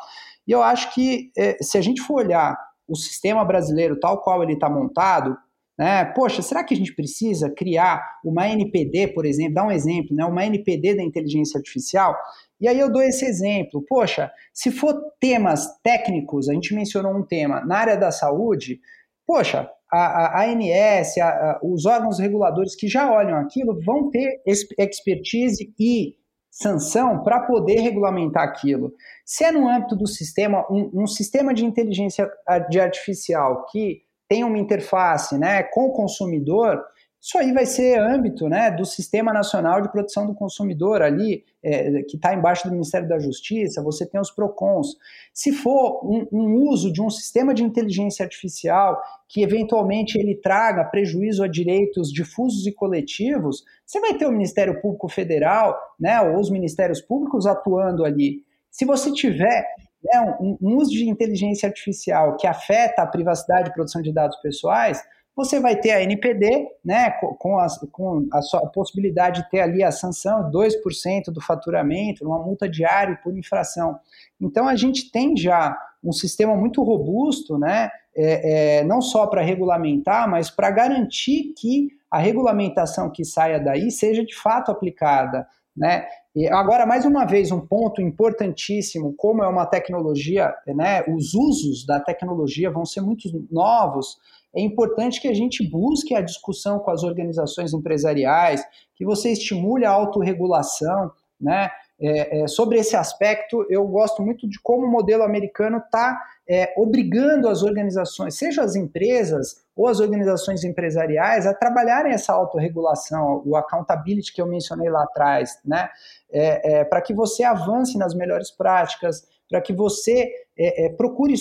[0.45, 4.43] E eu acho que é, se a gente for olhar o sistema brasileiro tal qual
[4.43, 5.37] ele está montado,
[5.79, 6.03] né?
[6.03, 10.25] Poxa, será que a gente precisa criar uma NPD, por exemplo, dar um exemplo, né?
[10.25, 12.13] uma NPD da inteligência artificial?
[12.59, 13.81] E aí eu dou esse exemplo.
[13.87, 18.81] Poxa, se for temas técnicos, a gente mencionou um tema na área da saúde,
[19.25, 24.41] poxa, a, a ANS, a, a, os órgãos reguladores que já olham aquilo vão ter
[24.77, 26.13] expertise e
[26.51, 28.91] sanção para poder regulamentar aquilo.
[29.25, 34.59] Se é no âmbito do sistema, um, um sistema de inteligência artificial que tem uma
[34.59, 36.79] interface né, com o consumidor,
[37.21, 42.03] isso aí vai ser âmbito né, do Sistema Nacional de Proteção do Consumidor ali, é,
[42.03, 44.95] que está embaixo do Ministério da Justiça, você tem os PROCONs.
[45.33, 50.85] Se for um, um, uso de um sistema de inteligência artificial que eventualmente ele traga
[50.85, 56.39] prejuízo a direitos difusos e coletivos, você vai ter o Ministério Público Federal, né, ou
[56.39, 58.43] os Ministérios Públicos atuando ali.
[58.71, 59.65] Se você tiver
[60.03, 64.37] né, um, um uso de inteligência artificial que afeta a privacidade e produção de dados
[64.37, 65.03] pessoais,
[65.39, 69.81] você vai ter a NPD, né, com, a, com a, sua, possibilidade de ter ali
[69.81, 73.97] a sanção, 2% do faturamento, uma multa diária por infração.
[74.39, 79.41] Então, a gente tem já um sistema muito robusto, né, é, é, não só para
[79.41, 85.47] regulamentar, mas para garantir que a regulamentação que saia daí seja de fato aplicada.
[85.77, 86.05] Né?
[86.35, 91.85] E agora, mais uma vez, um ponto importantíssimo, como é uma tecnologia, né, os usos
[91.85, 94.17] da tecnologia vão ser muito novos,
[94.55, 98.63] é importante que a gente busque a discussão com as organizações empresariais,
[98.95, 101.69] que você estimule a autorregulação, né?
[102.01, 106.17] É, é, sobre esse aspecto, eu gosto muito de como o modelo americano está
[106.49, 113.41] é, obrigando as organizações, seja as empresas ou as organizações empresariais, a trabalharem essa autorregulação,
[113.45, 115.89] o accountability que eu mencionei lá atrás, né?
[116.29, 121.33] É, é, para que você avance nas melhores práticas, para que você é, procure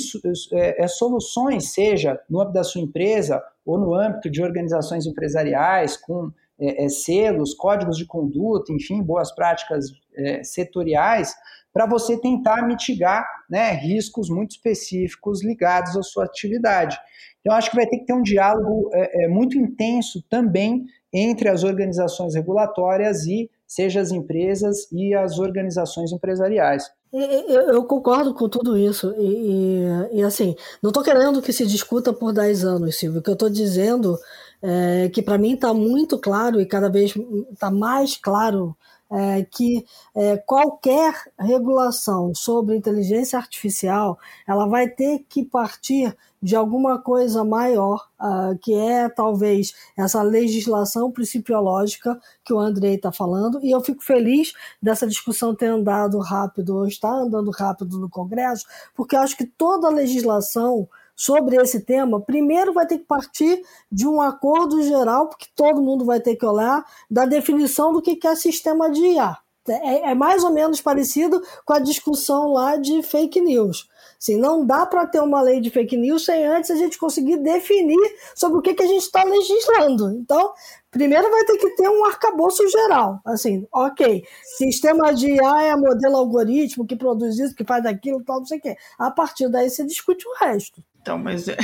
[0.87, 6.85] soluções, seja no âmbito da sua empresa ou no âmbito de organizações empresariais, com é,
[6.85, 11.35] é, selos, códigos de conduta, enfim, boas práticas é, setoriais,
[11.79, 16.99] para você tentar mitigar né, riscos muito específicos ligados à sua atividade.
[17.41, 21.49] Então, acho que vai ter que ter um diálogo é, é, muito intenso também entre
[21.49, 26.91] as organizações regulatórias e seja as empresas e as organizações empresariais.
[27.13, 29.15] Eu concordo com tudo isso.
[29.17, 33.21] E, e, e assim, não estou querendo que se discuta por 10 anos, Silvio.
[33.21, 34.19] O que eu estou dizendo
[34.61, 37.15] é que para mim está muito claro e cada vez
[37.53, 38.77] está mais claro
[39.11, 47.01] é, que é, qualquer regulação sobre inteligência artificial ela vai ter que partir de alguma
[47.01, 53.71] coisa maior, uh, que é talvez essa legislação principiológica que o Andrei está falando, e
[53.73, 59.17] eu fico feliz dessa discussão ter andado rápido, ou está andando rápido no Congresso, porque
[59.17, 64.81] acho que toda legislação sobre esse tema, primeiro vai ter que partir de um acordo
[64.85, 69.05] geral, porque todo mundo vai ter que olhar, da definição do que é sistema de
[69.05, 69.37] IA.
[69.69, 73.89] É, é mais ou menos parecido com a discussão lá de fake news.
[74.21, 77.37] Assim, não dá para ter uma lei de fake news sem antes a gente conseguir
[77.39, 77.99] definir
[78.35, 80.13] sobre o que, que a gente está legislando.
[80.13, 80.53] Então,
[80.91, 83.21] primeiro vai ter que ter um arcabouço geral.
[83.25, 84.25] Assim, ok,
[84.57, 88.59] sistema de IA é modelo algoritmo que produz isso, que faz aquilo, tal, não sei
[88.59, 88.77] o quê.
[88.99, 90.83] A partir daí você discute o resto.
[91.09, 91.57] Então, mas é,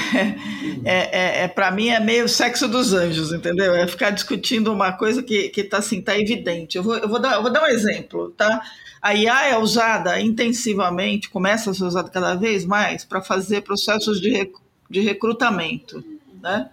[0.86, 3.74] é, é, é para mim é meio sexo dos anjos, entendeu?
[3.74, 6.78] É ficar discutindo uma coisa que, que tá assim, tá evidente.
[6.78, 8.62] Eu vou, eu vou, dar, eu vou dar um exemplo, tá?
[9.02, 14.18] A IA é usada intensivamente, começa a ser usada cada vez mais para fazer processos
[14.18, 14.54] de, rec,
[14.88, 16.02] de recrutamento,
[16.42, 16.70] né?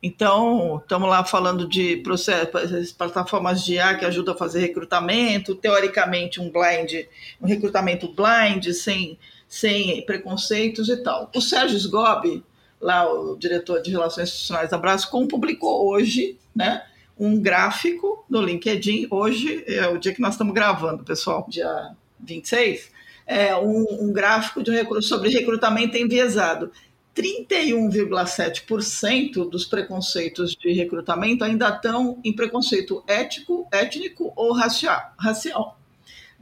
[0.00, 6.40] Então, estamos lá falando de processos, plataformas de IA que ajudam a fazer recrutamento, teoricamente
[6.40, 7.04] um blind,
[7.42, 11.30] um recrutamento blind, sem sem preconceitos e tal.
[11.34, 12.44] O Sérgio Sgobi,
[12.80, 16.82] lá o diretor de Relações Institucionais da Brascom, publicou hoje, né,
[17.18, 19.06] um gráfico no LinkedIn.
[19.10, 22.90] Hoje é o dia que nós estamos gravando, pessoal, dia 26,
[23.26, 26.70] é um, um gráfico de, sobre recrutamento enviesado.
[27.16, 35.14] 31,7% dos preconceitos de recrutamento ainda estão em preconceito ético, étnico ou racial.
[35.18, 35.80] racial.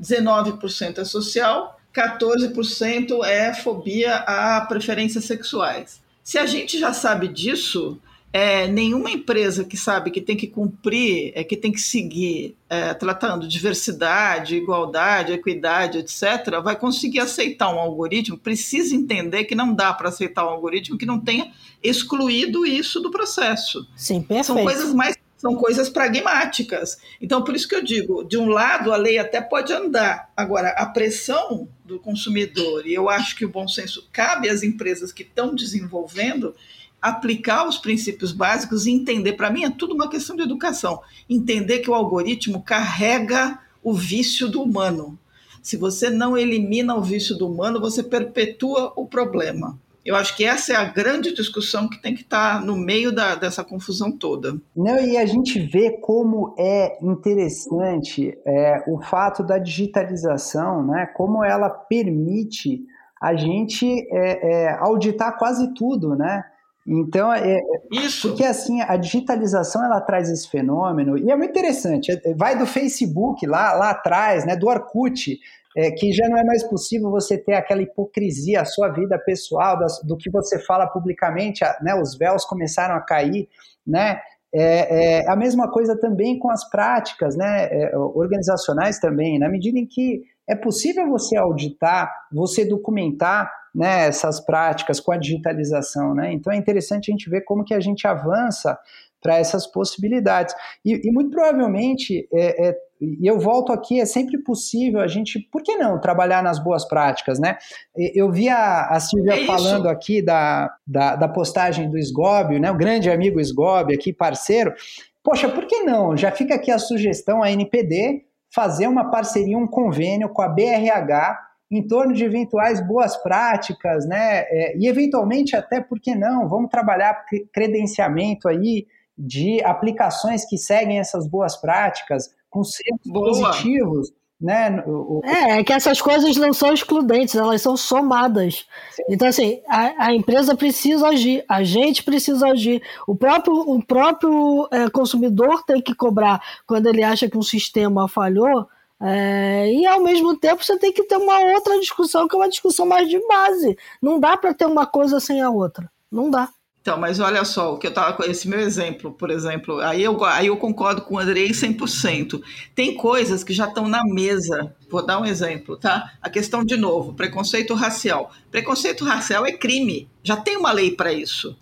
[0.00, 6.02] 19% é social 14% é fobia a preferências sexuais.
[6.22, 8.00] Se a gente já sabe disso,
[8.33, 12.92] é, nenhuma empresa que sabe que tem que cumprir, é, que tem que seguir é,
[12.92, 19.92] tratando diversidade, igualdade, equidade, etc., vai conseguir aceitar um algoritmo, precisa entender que não dá
[19.92, 23.87] para aceitar um algoritmo que não tenha excluído isso do processo.
[23.94, 24.46] Sim, perfeito.
[24.46, 26.96] São coisas mais são coisas pragmáticas.
[27.20, 30.70] Então, por isso que eu digo, de um lado a lei até pode andar, agora
[30.70, 35.22] a pressão do consumidor, e eu acho que o bom senso cabe às empresas que
[35.22, 36.54] estão desenvolvendo
[37.00, 41.80] aplicar os princípios básicos e entender, para mim é tudo uma questão de educação, entender
[41.80, 45.18] que o algoritmo carrega o vício do humano.
[45.61, 49.78] Se você não elimina o vício do humano, você perpetua o problema.
[50.04, 53.10] Eu acho que essa é a grande discussão que tem que estar tá no meio
[53.10, 54.56] da, dessa confusão toda.
[54.76, 61.06] Não, e a gente vê como é interessante é, o fato da digitalização, né?
[61.06, 62.82] Como ela permite
[63.20, 66.44] a gente é, é, auditar quase tudo, né?
[66.86, 68.28] Então, é, Isso.
[68.28, 72.66] porque assim, a digitalização ela traz esse fenômeno, e é muito interessante, é, vai do
[72.66, 75.40] Facebook lá, lá atrás, né, do Orkut,
[75.76, 79.78] é, que já não é mais possível você ter aquela hipocrisia, a sua vida pessoal,
[79.78, 83.48] das, do que você fala publicamente, a, né, os véus começaram a cair,
[83.87, 84.20] né?
[84.56, 89.76] É, é, a mesma coisa também com as práticas né, é, organizacionais também, na medida
[89.76, 96.14] em que é possível você auditar, você documentar né, essas práticas com a digitalização.
[96.14, 96.32] Né?
[96.32, 98.78] Então é interessante a gente ver como que a gente avança
[99.24, 100.54] para essas possibilidades.
[100.84, 105.40] E, e, muito provavelmente, é, é, e eu volto aqui, é sempre possível a gente,
[105.50, 107.56] por que não, trabalhar nas boas práticas, né?
[107.96, 112.70] Eu vi a, a Silvia é falando aqui da, da, da, postagem do Sgob, né?
[112.70, 114.74] O grande amigo Sgob aqui, parceiro.
[115.22, 116.14] Poxa, por que não?
[116.14, 121.38] Já fica aqui a sugestão, a NPD, fazer uma parceria, um convênio com a BRH
[121.70, 124.40] em torno de eventuais boas práticas, né?
[124.50, 126.46] É, e eventualmente até, por que não?
[126.46, 134.12] Vamos trabalhar credenciamento aí, de aplicações que seguem essas boas práticas, com selos positivos.
[134.40, 134.83] Né?
[134.87, 138.66] O, é, é que essas coisas não são excludentes, elas são somadas.
[138.90, 139.03] Sim.
[139.09, 144.68] Então, assim, a, a, empresa precisa agir, a gente precisa agir, o próprio, o próprio
[144.70, 148.68] é, consumidor tem que cobrar quando ele acha que um sistema falhou.
[149.00, 152.49] É, e ao mesmo tempo você tem que ter uma outra discussão, que é uma
[152.49, 153.78] discussão mais de base.
[154.03, 155.91] Não dá para ter uma coisa sem a outra.
[156.11, 156.51] Não dá.
[156.85, 160.03] Então, mas olha só, o que eu estava com esse meu exemplo, por exemplo, aí
[160.03, 162.43] eu, aí eu concordo com o Andrei 100%.
[162.74, 164.76] Tem coisas que já estão na mesa.
[164.91, 166.12] Vou dar um exemplo, tá?
[166.20, 168.30] A questão de novo, preconceito racial.
[168.51, 170.11] Preconceito racial é crime.
[170.22, 171.57] Já tem uma lei para isso.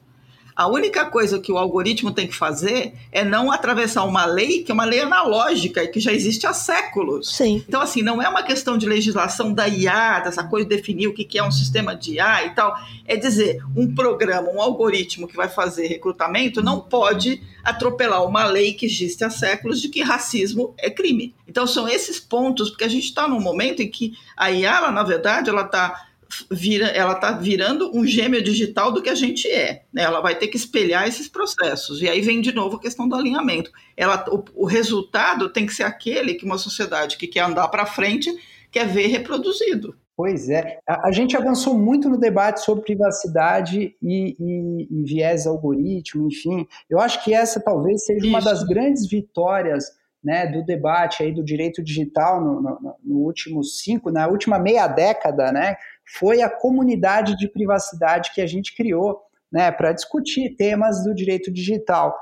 [0.54, 4.70] A única coisa que o algoritmo tem que fazer é não atravessar uma lei que
[4.70, 7.34] é uma lei analógica e que já existe há séculos.
[7.34, 7.64] Sim.
[7.66, 11.14] Então, assim, não é uma questão de legislação da IA, dessa coisa de definir o
[11.14, 12.74] que é um sistema de IA e tal.
[13.06, 18.74] É dizer, um programa, um algoritmo que vai fazer recrutamento não pode atropelar uma lei
[18.74, 21.34] que existe há séculos de que racismo é crime.
[21.48, 24.90] Então, são esses pontos, porque a gente está num momento em que a IA, ela,
[24.90, 26.08] na verdade, ela está
[26.50, 29.84] vira, ela está virando um gêmeo digital do que a gente é.
[29.92, 30.02] Né?
[30.02, 32.02] Ela vai ter que espelhar esses processos.
[32.02, 33.70] E aí vem de novo a questão do alinhamento.
[33.96, 37.86] Ela, o, o resultado tem que ser aquele que uma sociedade que quer andar para
[37.86, 38.30] frente
[38.70, 39.96] quer ver reproduzido.
[40.16, 40.78] Pois é.
[40.86, 46.66] A, a, gente avançou muito no debate sobre privacidade e, e, e viés algoritmo, enfim.
[46.88, 48.28] Eu acho que essa talvez seja Isso.
[48.28, 49.86] uma das grandes vitórias
[50.22, 54.86] né, do debate aí do direito digital no, no, no último cinco, na última meia
[54.86, 55.76] década, né,
[56.06, 61.50] foi a comunidade de privacidade que a gente criou né, para discutir temas do direito
[61.50, 62.16] digital.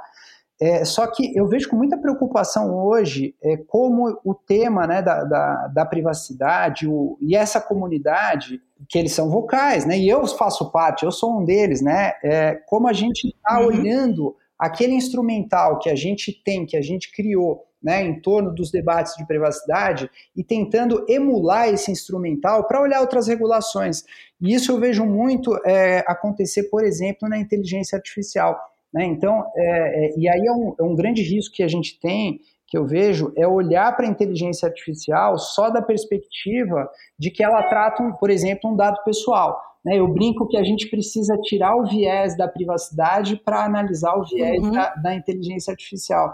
[0.61, 5.25] É, só que eu vejo com muita preocupação hoje é, como o tema né, da,
[5.25, 10.71] da, da privacidade o, e essa comunidade, que eles são vocais, né, e eu faço
[10.71, 13.69] parte, eu sou um deles, né, é, como a gente está uhum.
[13.69, 18.71] olhando aquele instrumental que a gente tem, que a gente criou, né, em torno dos
[18.71, 24.05] debates de privacidade e tentando emular esse instrumental para olhar outras regulações.
[24.41, 28.59] E isso eu vejo muito é, acontecer, por exemplo, na inteligência artificial.
[28.93, 29.05] Né?
[29.05, 32.41] Então, é, é, e aí é um, é um grande risco que a gente tem,
[32.67, 37.63] que eu vejo, é olhar para a inteligência artificial só da perspectiva de que ela
[37.65, 39.61] trata, por exemplo, um dado pessoal.
[39.85, 39.99] Né?
[39.99, 44.63] Eu brinco que a gente precisa tirar o viés da privacidade para analisar o viés
[44.63, 44.71] uhum.
[44.73, 46.33] da, da inteligência artificial.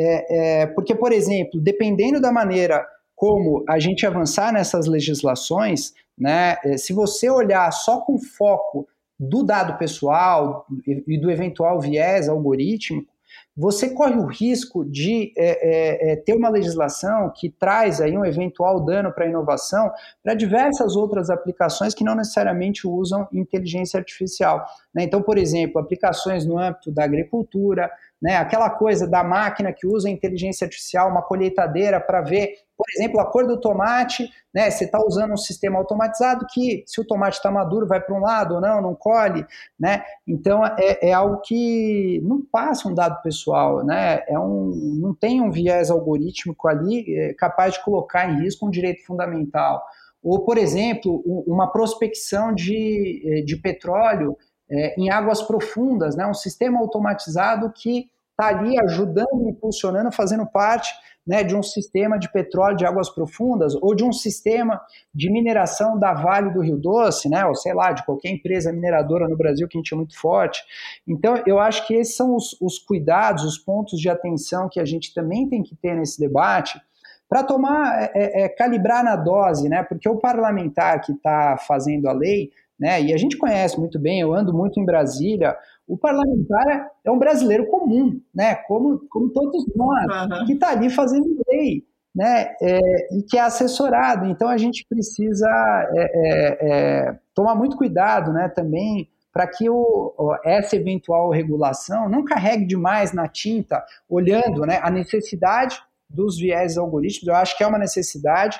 [0.00, 2.86] É, é, porque, por exemplo, dependendo da maneira
[3.16, 8.86] como a gente avançar nessas legislações, né, é, se você olhar só com foco
[9.18, 13.12] do dado pessoal e do eventual viés algorítmico,
[13.56, 18.24] você corre o risco de é, é, é ter uma legislação que traz aí um
[18.24, 19.90] eventual dano para a inovação
[20.22, 24.64] para diversas outras aplicações que não necessariamente usam inteligência artificial.
[24.94, 25.02] Né?
[25.02, 27.90] Então, por exemplo, aplicações no âmbito da agricultura,
[28.20, 28.36] né?
[28.36, 33.24] Aquela coisa da máquina que usa inteligência artificial, uma colheitadeira para ver, por exemplo, a
[33.24, 34.70] cor do tomate, né?
[34.70, 38.20] Você está usando um sistema automatizado que, se o tomate está maduro, vai para um
[38.20, 39.46] lado ou não, não colhe,
[39.78, 40.02] né?
[40.26, 44.22] Então é, é, algo que não passa um dado pessoal, né?
[44.28, 48.70] É um, não tem um viés algorítmico ali é, capaz de colocar em risco um
[48.70, 49.84] direito fundamental.
[50.22, 54.36] Ou, por exemplo, uma prospecção de, é, de petróleo
[54.70, 56.26] é, em águas profundas, né?
[56.26, 60.92] um sistema automatizado que está ali ajudando, impulsionando, fazendo parte
[61.28, 64.80] né, de um sistema de petróleo de águas profundas ou de um sistema
[65.14, 69.28] de mineração da Vale do Rio Doce, né, ou sei lá, de qualquer empresa mineradora
[69.28, 70.62] no Brasil que a gente é muito forte.
[71.06, 74.86] Então, eu acho que esses são os, os cuidados, os pontos de atenção que a
[74.86, 76.80] gente também tem que ter nesse debate
[77.28, 82.08] para tomar, é, é, é, calibrar na dose, né, porque o parlamentar que está fazendo
[82.08, 83.02] a lei né?
[83.02, 85.56] E a gente conhece muito bem, eu ando muito em Brasília,
[85.86, 88.54] o parlamentar é um brasileiro comum, né?
[88.66, 90.46] Como, como todos nós, uhum.
[90.46, 92.54] que está ali fazendo lei, né?
[92.60, 94.26] É, e que é assessorado.
[94.26, 95.48] Então a gente precisa
[95.94, 98.48] é, é, é tomar muito cuidado, né?
[98.48, 100.14] Também para que o,
[100.44, 107.28] essa eventual regulação não carregue demais na tinta, olhando né, a necessidade dos viés algorítmicos.
[107.28, 108.58] Eu acho que é uma necessidade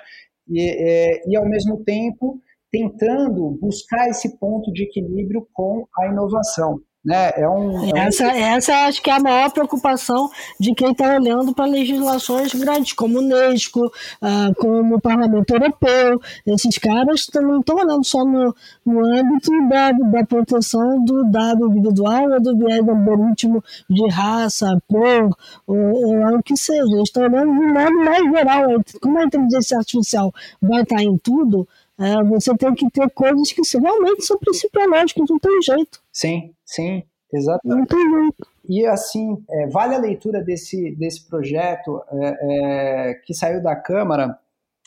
[0.49, 2.41] e, é, e ao mesmo tempo
[2.71, 6.81] tentando buscar esse ponto de equilíbrio com a inovação.
[7.05, 7.31] Né?
[7.37, 8.31] É um, é essa, um...
[8.31, 10.29] essa acho que é a maior preocupação
[10.61, 16.21] de quem está olhando para legislações grandes, como o Unesco, uh, como o Parlamento Europeu.
[16.47, 18.55] Esses caras não estão olhando só no,
[18.85, 25.31] no âmbito da, da proteção do dado individual ou do viés algoritmo de raça, cor,
[25.67, 26.83] ou, ou o que seja.
[26.83, 28.65] Eles estão olhando de modo mais geral.
[29.01, 31.67] Como a inteligência artificial vai estar em tudo,
[31.99, 36.01] é, você tem que ter coisas que realmente são principiológicas, não tem jeito.
[36.13, 37.79] Sim, sim, exatamente.
[37.79, 38.47] Não tem jeito.
[38.69, 44.39] E assim, é, vale a leitura desse, desse projeto é, é que saiu da Câmara,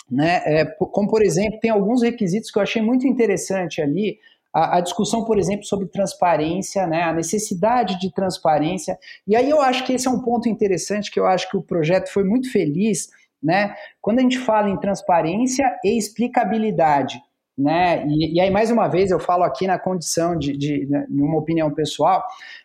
[0.10, 0.42] né?
[0.46, 4.18] É, como por exemplo, tem alguns requisitos que eu achei muito interessante ali.
[4.54, 9.00] A, a, discussão, por exemplo, sobre transparência, né, a necessidade de transparência.
[9.26, 11.62] E aí eu acho que esse é um ponto interessante, que eu acho que o
[11.62, 13.10] projeto foi muito feliz,
[13.42, 13.76] né?
[14.00, 17.22] Quando a gente fala em transparência e explicabilidade,
[17.58, 18.06] né?
[18.08, 21.06] E, e aí, mais uma vez, eu falo aqui na condição de, de, de né,
[21.10, 22.24] uma opinião pessoal,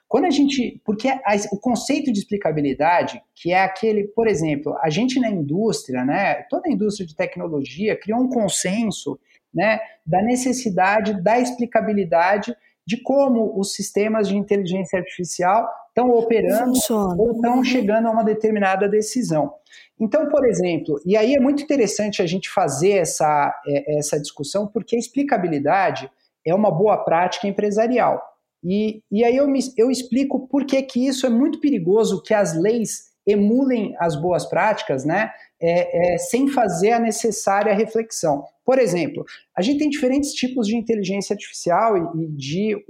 [0.08, 0.80] quando a gente.
[0.84, 6.04] Porque a, o conceito de explicabilidade, que é aquele, por exemplo, a gente na indústria,
[6.04, 6.34] né?
[6.48, 9.18] Toda a indústria de tecnologia criou um consenso
[9.56, 12.54] né, da necessidade da explicabilidade
[12.86, 17.16] de como os sistemas de inteligência artificial estão operando Funciona.
[17.18, 19.52] ou estão chegando a uma determinada decisão.
[19.98, 24.66] Então, por exemplo, e aí é muito interessante a gente fazer essa, é, essa discussão,
[24.66, 26.10] porque a explicabilidade
[26.44, 28.22] é uma boa prática empresarial.
[28.62, 32.34] E, e aí eu, me, eu explico por que, que isso é muito perigoso, que
[32.34, 38.44] as leis emulem as boas práticas, né, é, é, sem fazer a necessária reflexão.
[38.64, 39.24] Por exemplo,
[39.56, 42.84] a gente tem diferentes tipos de inteligência artificial e, de,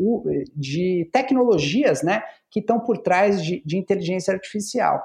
[0.55, 5.03] de tecnologias né, que estão por trás de, de inteligência artificial.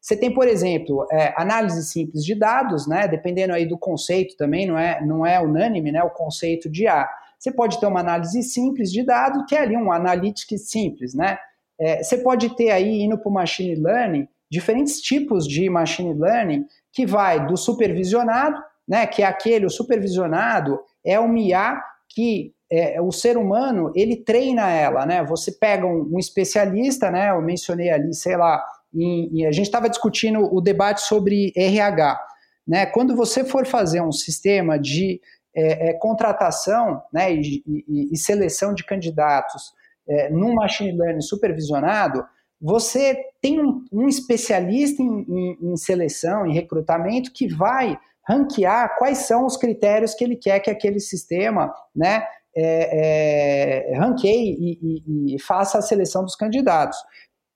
[0.00, 3.06] Você tem, por exemplo, é, análise simples de dados, né?
[3.08, 6.02] Dependendo aí do conceito também, não é, não é unânime, né?
[6.02, 7.08] O conceito de A.
[7.38, 11.38] Você pode ter uma análise simples de dados, que é ali um analytics simples, né?
[11.78, 16.64] É, você pode ter aí, indo para o machine learning, diferentes tipos de machine learning,
[16.94, 19.06] que vai do supervisionado, né?
[19.06, 24.70] Que é aquele, o supervisionado é um IA que é, o ser humano, ele treina
[24.70, 25.22] ela, né?
[25.24, 27.30] Você pega um, um especialista, né?
[27.30, 28.64] Eu mencionei ali, sei lá,
[28.94, 32.20] e, a gente estava discutindo o debate sobre RH.
[32.66, 32.86] Né?
[32.86, 35.20] Quando você for fazer um sistema de
[35.54, 39.72] é, é, contratação né, e, e, e, seleção de candidatos
[40.08, 42.24] é, num machine learning supervisionado,
[42.64, 49.18] você tem um, um especialista em, em, em, seleção, em recrutamento, que vai ranquear quais
[49.18, 55.38] são os critérios que ele quer que aquele sistema né, é, é, ranqueie e, e,
[55.42, 56.96] faça a seleção dos candidatos.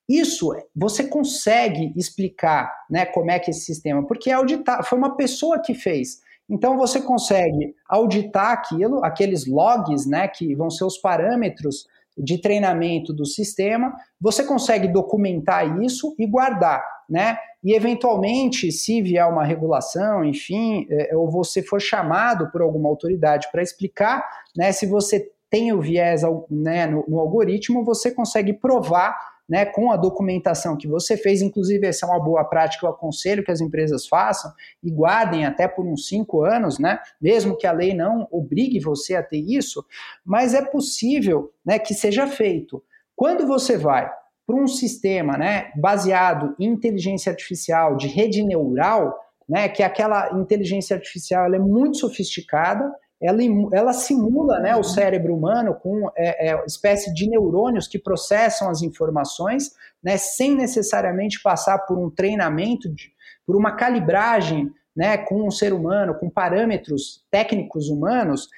[0.07, 5.17] Isso você consegue explicar né, como é que esse sistema, porque é auditar, foi uma
[5.17, 6.21] pessoa que fez.
[6.51, 11.87] Então você consegue auditar aquilo, aqueles logs, né, que vão ser os parâmetros
[12.19, 17.39] de treinamento do sistema, você consegue documentar isso e guardar, né?
[17.63, 23.49] E eventualmente, se vier uma regulação, enfim, é, ou você for chamado por alguma autoridade
[23.51, 24.25] para explicar,
[24.57, 29.17] né, se você tem o viés né, no, no algoritmo, você consegue provar
[29.49, 33.43] né, com a documentação que você fez, inclusive essa é uma boa prática, eu aconselho
[33.43, 37.73] que as empresas façam e guardem até por uns cinco anos, né, mesmo que a
[37.73, 39.85] lei não obrigue você a ter isso,
[40.25, 42.83] mas é possível né, que seja feito.
[43.17, 44.11] Quando você vai
[44.47, 49.19] para um sistema né, baseado em inteligência artificial de rede neural,
[49.49, 52.91] né, que é aquela inteligência artificial é muito sofisticada,
[53.21, 53.41] ela,
[53.73, 58.81] ela simula né, o cérebro humano com é, é, espécie de neurônios que processam as
[58.81, 63.13] informações, né, sem necessariamente passar por um treinamento, de,
[63.45, 68.49] por uma calibragem né, com um ser humano, com parâmetros técnicos humanos.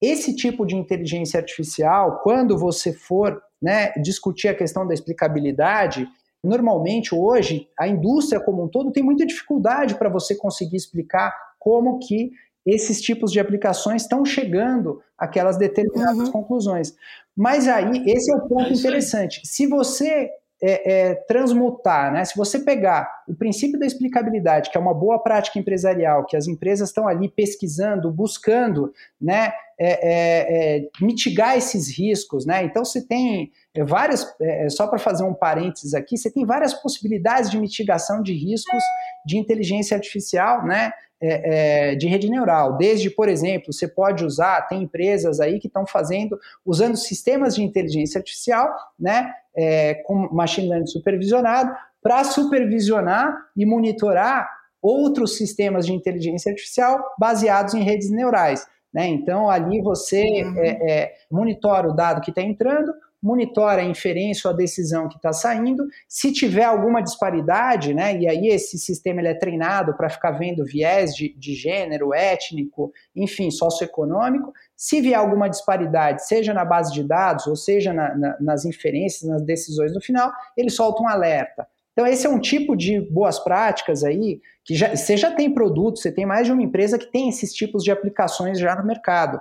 [0.00, 6.08] Esse tipo de inteligência artificial, quando você for né, discutir a questão da explicabilidade,
[6.42, 12.00] normalmente hoje a indústria como um todo tem muita dificuldade para você conseguir explicar como
[12.00, 12.32] que
[12.64, 16.32] esses tipos de aplicações estão chegando àquelas determinadas uhum.
[16.32, 16.94] conclusões.
[17.36, 19.40] Mas aí, esse é o ponto é interessante.
[19.44, 20.30] Se você
[20.64, 22.24] é, é, transmutar, né?
[22.24, 26.46] se você pegar o princípio da explicabilidade, que é uma boa prática empresarial, que as
[26.46, 29.52] empresas estão ali pesquisando, buscando né?
[29.84, 32.62] É, é, é mitigar esses riscos, né?
[32.62, 33.50] então você tem
[33.84, 34.24] várias,
[34.68, 38.80] só para fazer um parênteses aqui, você tem várias possibilidades de mitigação de riscos
[39.26, 40.92] de inteligência artificial, né?
[41.22, 42.76] É, é, de rede neural.
[42.76, 47.62] Desde, por exemplo, você pode usar, tem empresas aí que estão fazendo, usando sistemas de
[47.62, 48.68] inteligência artificial,
[48.98, 54.48] né, é, com machine learning supervisionado, para supervisionar e monitorar
[54.82, 58.66] outros sistemas de inteligência artificial baseados em redes neurais.
[58.92, 59.06] Né?
[59.06, 60.58] Então, ali você uhum.
[60.58, 62.92] é, é, monitora o dado que está entrando,
[63.22, 65.86] monitora a inferência ou a decisão que está saindo.
[66.08, 70.64] Se tiver alguma disparidade, né, e aí esse sistema ele é treinado para ficar vendo
[70.64, 74.52] viés de, de gênero, étnico, enfim, socioeconômico.
[74.76, 79.30] Se vier alguma disparidade, seja na base de dados ou seja na, na, nas inferências,
[79.30, 81.66] nas decisões no final, ele solta um alerta.
[81.92, 85.98] Então, esse é um tipo de boas práticas aí, que já, você já tem produto,
[85.98, 89.40] você tem mais de uma empresa que tem esses tipos de aplicações já no mercado.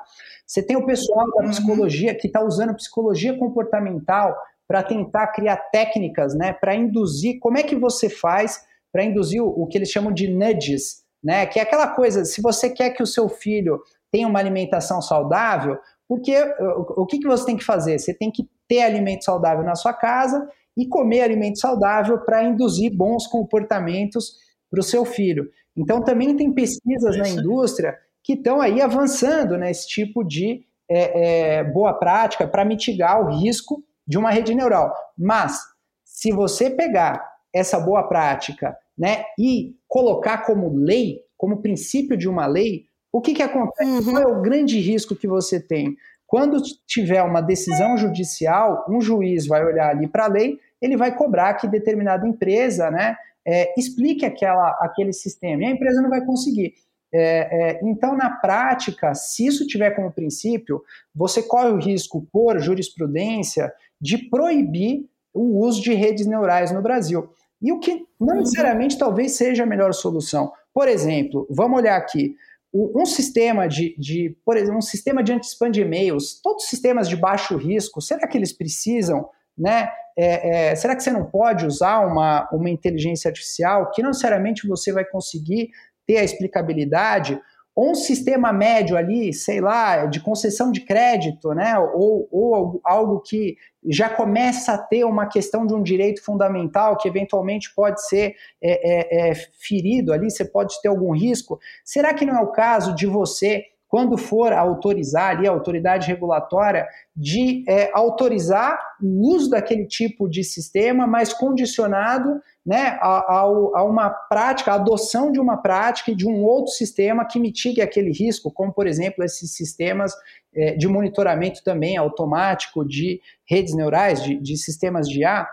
[0.51, 1.49] Você tem o pessoal da uhum.
[1.49, 4.35] psicologia que está usando psicologia comportamental
[4.67, 7.39] para tentar criar técnicas, né, para induzir.
[7.39, 11.45] Como é que você faz para induzir o, o, que eles chamam de nudges, né,
[11.45, 13.81] que é aquela coisa, se você quer que o seu filho
[14.11, 17.97] tenha uma alimentação saudável, porque o, o que, que você tem que fazer?
[17.97, 22.93] Você tem que ter alimento saudável na sua casa e comer alimento saudável para induzir
[22.93, 24.33] bons comportamentos
[24.69, 25.49] para o seu filho.
[25.77, 31.63] Então, também tem pesquisas na indústria que estão aí avançando nesse tipo de é, é,
[31.63, 34.93] boa prática para mitigar o risco de uma rede neural.
[35.17, 35.57] Mas,
[36.03, 42.45] se você pegar essa boa prática né, e colocar como lei, como princípio de uma
[42.45, 43.89] lei, o que, que acontece?
[43.89, 44.03] Uhum.
[44.03, 45.95] Qual é o grande risco que você tem?
[46.27, 51.15] Quando tiver uma decisão judicial, um juiz vai olhar ali para a lei, ele vai
[51.15, 56.25] cobrar que determinada empresa né, é, explique aquela, aquele sistema, e a empresa não vai
[56.25, 56.73] conseguir.
[57.13, 60.81] É, é, então, na prática, se isso tiver como princípio,
[61.13, 67.29] você corre o risco, por jurisprudência, de proibir o uso de redes neurais no Brasil.
[67.61, 70.51] E o que não necessariamente talvez seja a melhor solução.
[70.73, 72.35] Por exemplo, vamos olhar aqui.
[72.73, 77.09] Um sistema de, de por exemplo, um sistema de anti-spam de e-mails, todos os sistemas
[77.09, 79.89] de baixo risco, será que eles precisam, né?
[80.17, 84.67] É, é, será que você não pode usar uma, uma inteligência artificial que não necessariamente
[84.67, 85.69] você vai conseguir
[86.05, 87.39] ter a explicabilidade?
[87.75, 93.21] ou um sistema médio ali, sei lá, de concessão de crédito, né, ou, ou algo
[93.21, 98.35] que já começa a ter uma questão de um direito fundamental que eventualmente pode ser
[98.61, 101.59] é, é, é, ferido ali, você pode ter algum risco.
[101.83, 106.87] Será que não é o caso de você quando for autorizar ali a autoridade regulatória
[107.13, 114.09] de é, autorizar o uso daquele tipo de sistema, mas condicionado né, a, a, uma
[114.09, 118.49] prática, a adoção de uma prática e de um outro sistema que mitigue aquele risco,
[118.49, 120.13] como por exemplo esses sistemas
[120.55, 125.45] é, de monitoramento também automático de redes neurais, de, de sistemas de IA.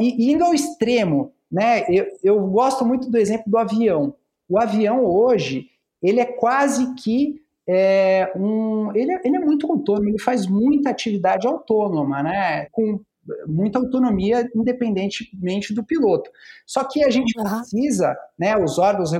[0.00, 4.16] E indo ao extremo, né, eu, eu gosto muito do exemplo do avião.
[4.48, 5.66] O avião hoje
[6.02, 10.90] ele é quase que é um, ele, é, ele é muito autônomo, ele faz muita
[10.90, 12.66] atividade autônoma, né?
[12.70, 13.00] Com
[13.46, 16.30] muita autonomia independentemente do piloto.
[16.66, 19.12] Só que a gente precisa, né, os órgãos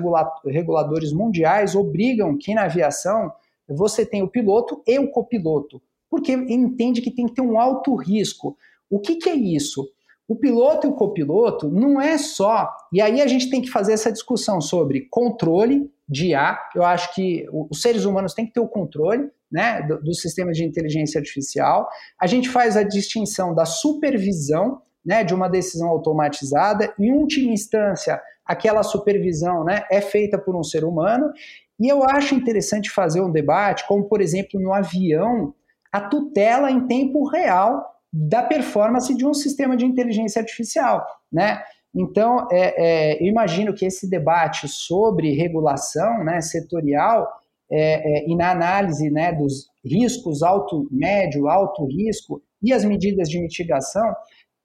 [0.45, 3.32] reguladores mundiais obrigam que na aviação
[3.66, 5.80] você tenha o piloto e o copiloto,
[6.11, 8.57] porque entende que tem que ter um alto risco.
[8.90, 9.88] O que, que é isso?
[10.28, 12.70] O piloto e o copiloto não é só.
[12.92, 16.59] E aí a gente tem que fazer essa discussão sobre controle de IA.
[16.75, 20.65] Eu acho que os seres humanos têm que ter o controle né, do sistemas de
[20.65, 21.89] inteligência artificial.
[22.21, 26.93] A gente faz a distinção da supervisão né, de uma decisão automatizada.
[26.99, 31.31] Em última instância, aquela supervisão né, é feita por um ser humano.
[31.79, 35.55] E eu acho interessante fazer um debate, como por exemplo no avião,
[35.93, 41.63] a tutela em tempo real da performance de um sistema de inteligência artificial, né?
[41.95, 47.28] Então, é, é, eu imagino que esse debate sobre regulação né, setorial
[47.70, 53.28] é, é, e na análise né, dos riscos alto, médio, alto risco e as medidas
[53.28, 54.14] de mitigação,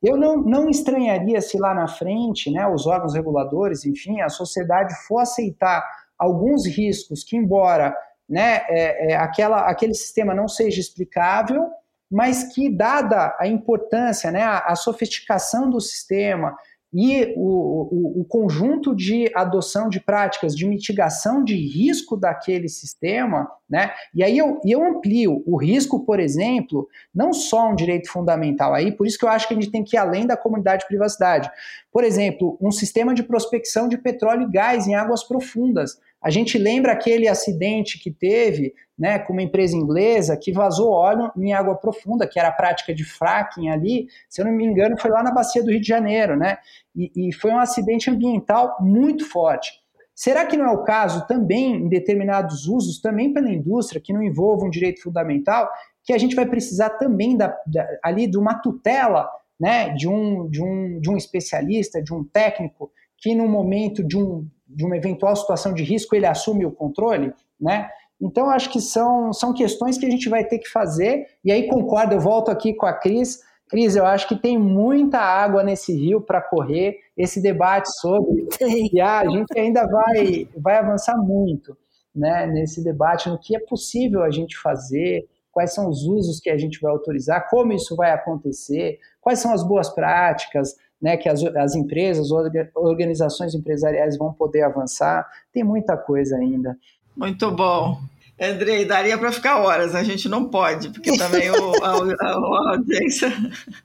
[0.01, 4.93] eu não, não estranharia se lá na frente né, os órgãos reguladores, enfim, a sociedade
[5.07, 5.84] for aceitar
[6.17, 7.95] alguns riscos que, embora
[8.27, 11.69] né, é, é, aquela, aquele sistema não seja explicável,
[12.09, 16.55] mas que, dada a importância, né, a, a sofisticação do sistema,
[16.92, 23.48] e o, o, o, conjunto de adoção de práticas de mitigação de risco daquele sistema,
[23.70, 23.92] né?
[24.14, 28.92] E aí eu, eu amplio o risco, por exemplo, não só um direito fundamental aí,
[28.92, 30.88] por isso que eu acho que a gente tem que ir além da comunidade de
[30.88, 31.50] privacidade.
[31.92, 36.00] Por exemplo, um sistema de prospecção de petróleo e gás em águas profundas.
[36.22, 41.32] A gente lembra aquele acidente que teve né, com uma empresa inglesa que vazou óleo
[41.38, 44.99] em água profunda, que era a prática de fracking ali, se eu não me engano,
[44.99, 46.57] foi lá na bacia do Rio de Janeiro, né?
[46.93, 49.72] E, e foi um acidente ambiental muito forte.
[50.13, 54.22] Será que não é o caso também em determinados usos, também pela indústria, que não
[54.22, 55.70] envolvam um direito fundamental,
[56.03, 60.49] que a gente vai precisar também da, da, ali de uma tutela né, de, um,
[60.49, 62.91] de, um, de um especialista, de um técnico,
[63.22, 67.34] que no momento de, um, de uma eventual situação de risco ele assume o controle,
[67.59, 67.89] né?
[68.22, 71.70] Então, acho que são, são questões que a gente vai ter que fazer, e aí
[71.70, 73.39] concordo, eu volto aqui com a Cris.
[73.70, 78.47] Cris, eu acho que tem muita água nesse rio para correr, esse debate sobre.
[78.93, 81.78] E a gente ainda vai, vai avançar muito
[82.13, 86.49] né, nesse debate, no que é possível a gente fazer, quais são os usos que
[86.49, 91.30] a gente vai autorizar, como isso vai acontecer, quais são as boas práticas, né, que
[91.30, 92.30] as, as empresas,
[92.76, 95.28] organizações empresariais vão poder avançar.
[95.54, 96.78] Tem muita coisa ainda.
[97.16, 98.00] Muito bom.
[98.41, 102.72] Andrei, daria para ficar horas, a gente não pode, porque também o, a, a, a,
[102.72, 103.32] audiência.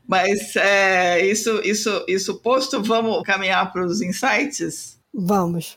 [0.06, 5.00] Mas é, isso, isso, isso posto, vamos caminhar para os insights?
[5.12, 5.76] Vamos.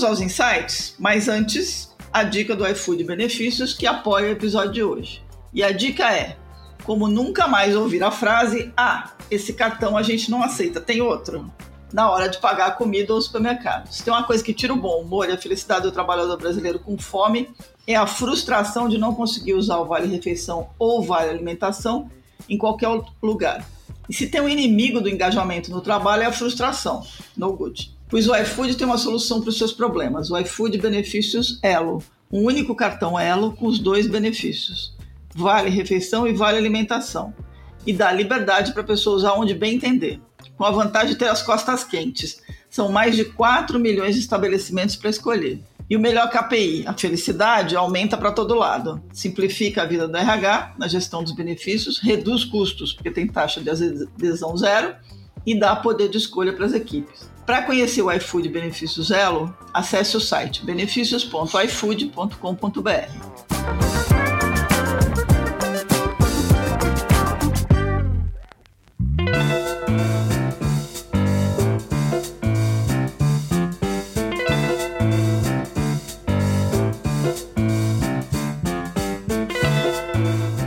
[0.00, 4.82] Vamos aos insights, mas antes a dica do iFood Benefícios que apoia o episódio de
[4.82, 5.22] hoje.
[5.52, 6.36] E a dica é:
[6.84, 11.52] como nunca mais ouvir a frase, ah, esse cartão a gente não aceita, tem outro.
[11.92, 13.92] Na hora de pagar a comida ou supermercado.
[13.92, 16.78] Se tem uma coisa que tira o bom humor e a felicidade do trabalhador brasileiro
[16.78, 17.50] com fome,
[17.84, 22.08] é a frustração de não conseguir usar o Vale Refeição ou Vale Alimentação
[22.48, 22.88] em qualquer
[23.20, 23.66] lugar.
[24.08, 27.04] E se tem um inimigo do engajamento no trabalho é a frustração.
[27.36, 27.99] No good.
[28.10, 30.32] Pois o iFood tem uma solução para os seus problemas.
[30.32, 32.02] O iFood Benefícios Elo.
[32.30, 34.96] Um único cartão Elo com os dois benefícios.
[35.32, 37.32] Vale refeição e vale alimentação.
[37.86, 40.20] E dá liberdade para a pessoa usar onde bem entender.
[40.56, 42.42] Com a vantagem de ter as costas quentes.
[42.68, 45.60] São mais de 4 milhões de estabelecimentos para escolher.
[45.88, 49.00] E o melhor KPI, a felicidade, aumenta para todo lado.
[49.12, 53.70] Simplifica a vida do RH na gestão dos benefícios, reduz custos, porque tem taxa de
[53.70, 54.94] adesão zero,
[55.46, 57.28] e dá poder de escolha para as equipes.
[57.50, 63.50] Para conhecer o iFood Benefícios Elo, acesse o site benefícios.ifood.com.br.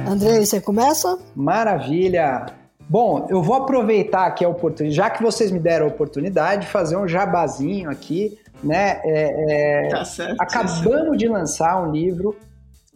[0.05, 1.17] Andrei, você começa?
[1.33, 2.62] Maravilha!
[2.89, 6.97] Bom, eu vou aproveitar aqui a oportunidade, já que vocês me deram a oportunidade, fazer
[6.97, 9.01] um jabazinho aqui, né?
[9.03, 12.35] É, é, tá certo, acabamos de lançar um livro,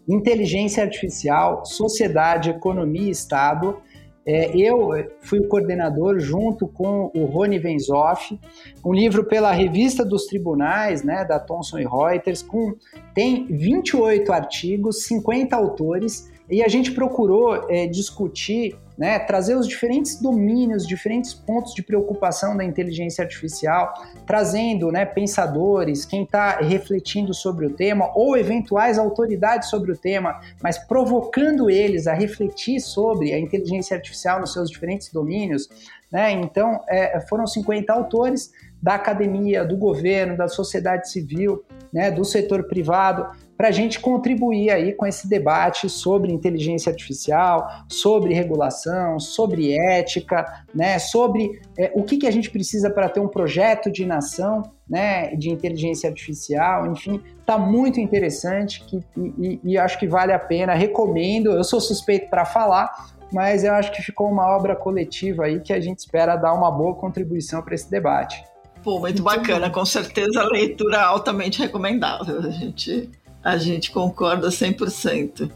[0.07, 3.77] Inteligência Artificial, Sociedade, Economia e Estado.
[4.25, 4.89] É, eu
[5.21, 8.37] fui o coordenador junto com o Rony Venzoff,
[8.85, 12.75] um livro pela Revista dos Tribunais, né, da Thomson Reuters, com
[13.13, 20.19] tem 28 artigos, 50 autores e a gente procurou é, discutir, né, trazer os diferentes
[20.19, 23.93] domínios, diferentes pontos de preocupação da inteligência artificial,
[24.25, 30.41] trazendo né, pensadores, quem está refletindo sobre o tema, ou eventuais autoridades sobre o tema,
[30.61, 35.69] mas provocando eles a refletir sobre a inteligência artificial nos seus diferentes domínios.
[36.11, 36.31] Né?
[36.31, 42.63] Então, é, foram 50 autores da academia, do governo, da sociedade civil, né, do setor
[42.63, 43.27] privado,
[43.57, 50.45] para a gente contribuir aí com esse debate sobre inteligência artificial, sobre regulação, sobre ética,
[50.73, 54.61] né, sobre é, o que, que a gente precisa para ter um projeto de nação
[54.87, 60.39] né, de inteligência artificial, enfim, está muito interessante que, e, e, acho que vale a
[60.39, 65.45] pena, recomendo, eu sou suspeito para falar, mas eu acho que ficou uma obra coletiva
[65.45, 68.41] aí que a gente espera dar uma boa contribuição para esse debate.
[68.81, 72.39] Pô, muito bacana, com certeza a leitura altamente recomendável.
[72.39, 73.09] A gente
[73.47, 75.49] a gente concorda 100%.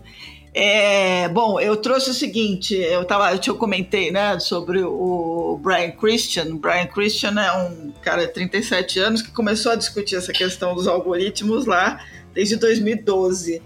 [0.53, 5.91] É, bom, eu trouxe o seguinte, eu tava, eu te comentei, né, sobre o Brian
[5.91, 6.55] Christian.
[6.55, 10.87] Brian Christian é um cara de 37 anos que começou a discutir essa questão dos
[10.87, 12.01] algoritmos lá
[12.33, 13.61] desde 2012.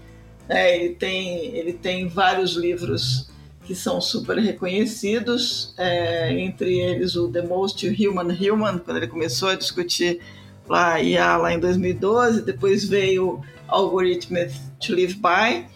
[0.48, 3.30] É, ele, tem, ele tem vários livros
[3.64, 9.50] que são super reconhecidos, é, entre eles o The Most Human Human, quando ele começou
[9.50, 10.20] a discutir
[10.68, 14.34] lá IA lá em 2012, depois veio Algorithm
[14.80, 15.66] to Live By,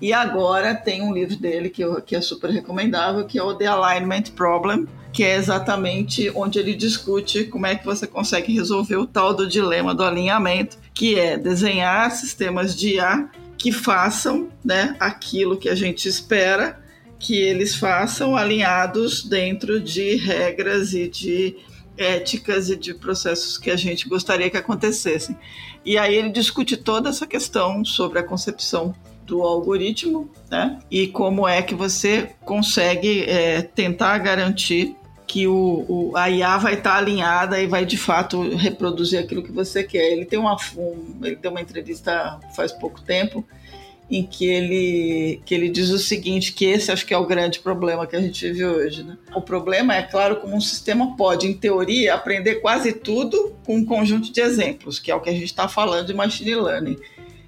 [0.00, 3.54] e agora tem um livro dele que, eu, que é super recomendável, que é o
[3.54, 8.96] The Alignment Problem, que é exatamente onde ele discute como é que você consegue resolver
[8.96, 14.96] o tal do dilema do alinhamento, que é desenhar sistemas de IA que façam né,
[14.98, 16.82] aquilo que a gente espera
[17.16, 21.56] que eles façam alinhados dentro de regras e de
[21.96, 25.36] éticas e de processos que a gente gostaria que acontecessem.
[25.84, 28.94] E aí ele discute toda essa questão sobre a concepção
[29.26, 30.78] do algoritmo, né?
[30.90, 36.74] E como é que você consegue é, tentar garantir que o, o, a IA vai
[36.74, 40.12] estar alinhada e vai de fato reproduzir aquilo que você quer.
[40.12, 43.42] Ele tem uma, um, ele deu uma entrevista faz pouco tempo
[44.12, 47.58] em que ele, que ele diz o seguinte, que esse acho que é o grande
[47.60, 49.02] problema que a gente vive hoje.
[49.02, 49.16] Né?
[49.34, 53.84] O problema é, claro, como um sistema pode, em teoria, aprender quase tudo com um
[53.86, 56.98] conjunto de exemplos, que é o que a gente está falando de machine learning.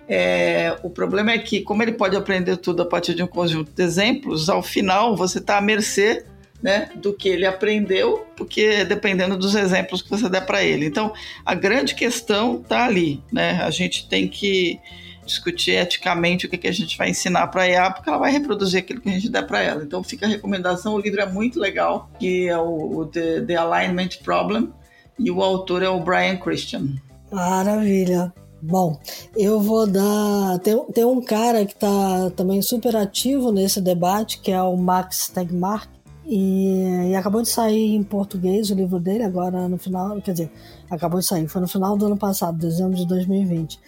[0.09, 3.71] É, o problema é que, como ele pode aprender tudo a partir de um conjunto
[3.71, 6.25] de exemplos, ao final você está à mercê
[6.63, 10.87] né, do que ele aprendeu, porque dependendo dos exemplos que você der para ele.
[10.87, 11.13] Então,
[11.45, 13.23] a grande questão está ali.
[13.31, 13.61] Né?
[13.63, 14.81] A gente tem que
[15.25, 18.31] discutir eticamente o que, que a gente vai ensinar para a IA, porque ela vai
[18.31, 19.83] reproduzir aquilo que a gente der para ela.
[19.83, 23.57] Então fica a recomendação, o livro é muito legal, que é o, o The, The
[23.57, 24.73] Alignment Problem,
[25.19, 26.89] e o autor é o Brian Christian.
[27.31, 28.33] Maravilha.
[28.63, 28.99] Bom,
[29.37, 30.59] eu vou dar.
[30.61, 35.29] Tem, tem um cara que está também super ativo nesse debate, que é o Max
[35.29, 35.89] Tegmark,
[36.25, 40.19] e, e, acabou de sair em português o livro dele, agora no final.
[40.23, 40.51] Quer dizer,
[40.89, 43.79] acabou de sair, foi no final do ano passado, dezembro de 2020.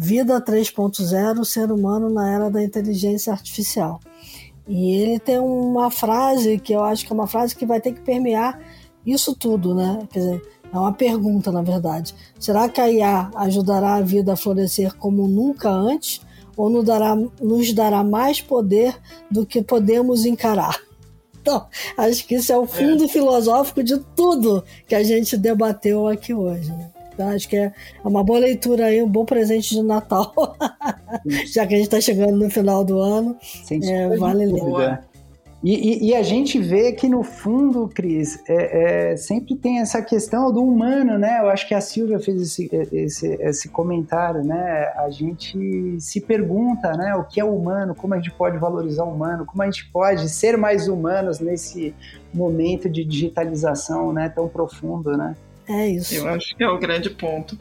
[0.00, 3.98] Vida 3.0, ser humano na era da inteligência artificial.
[4.68, 7.92] E ele tem uma frase que eu acho que é uma frase que vai ter
[7.92, 8.60] que permear
[9.04, 10.06] isso tudo, né?
[10.12, 10.42] Quer dizer,
[10.72, 12.14] é uma pergunta, na verdade.
[12.38, 16.20] Será que a IA ajudará a vida a florescer como nunca antes?
[16.56, 18.96] Ou nos dará, nos dará mais poder
[19.28, 20.78] do que podemos encarar?
[21.40, 23.08] Então, acho que isso é o fundo é.
[23.08, 26.68] filosófico de tudo que a gente debateu aqui hoje.
[26.70, 26.90] Né?
[27.18, 27.72] Então, acho que é
[28.04, 30.32] uma boa leitura aí, um bom presente de Natal,
[31.52, 33.36] já que a gente está chegando no final do ano.
[33.82, 35.00] É, vale ler.
[35.60, 40.00] E, e, e, a gente vê que no fundo, Cris, é, é, sempre tem essa
[40.00, 41.40] questão do humano, né?
[41.40, 44.92] Eu acho que a Silvia fez esse, esse, esse, comentário, né?
[44.96, 47.16] A gente se pergunta, né?
[47.16, 47.96] O que é humano?
[47.96, 49.44] Como a gente pode valorizar o humano?
[49.44, 51.92] Como a gente pode ser mais humanos nesse
[52.32, 54.28] momento de digitalização, né?
[54.28, 55.34] Tão profundo, né?
[55.68, 56.14] É isso.
[56.14, 57.58] Eu acho que é o grande ponto.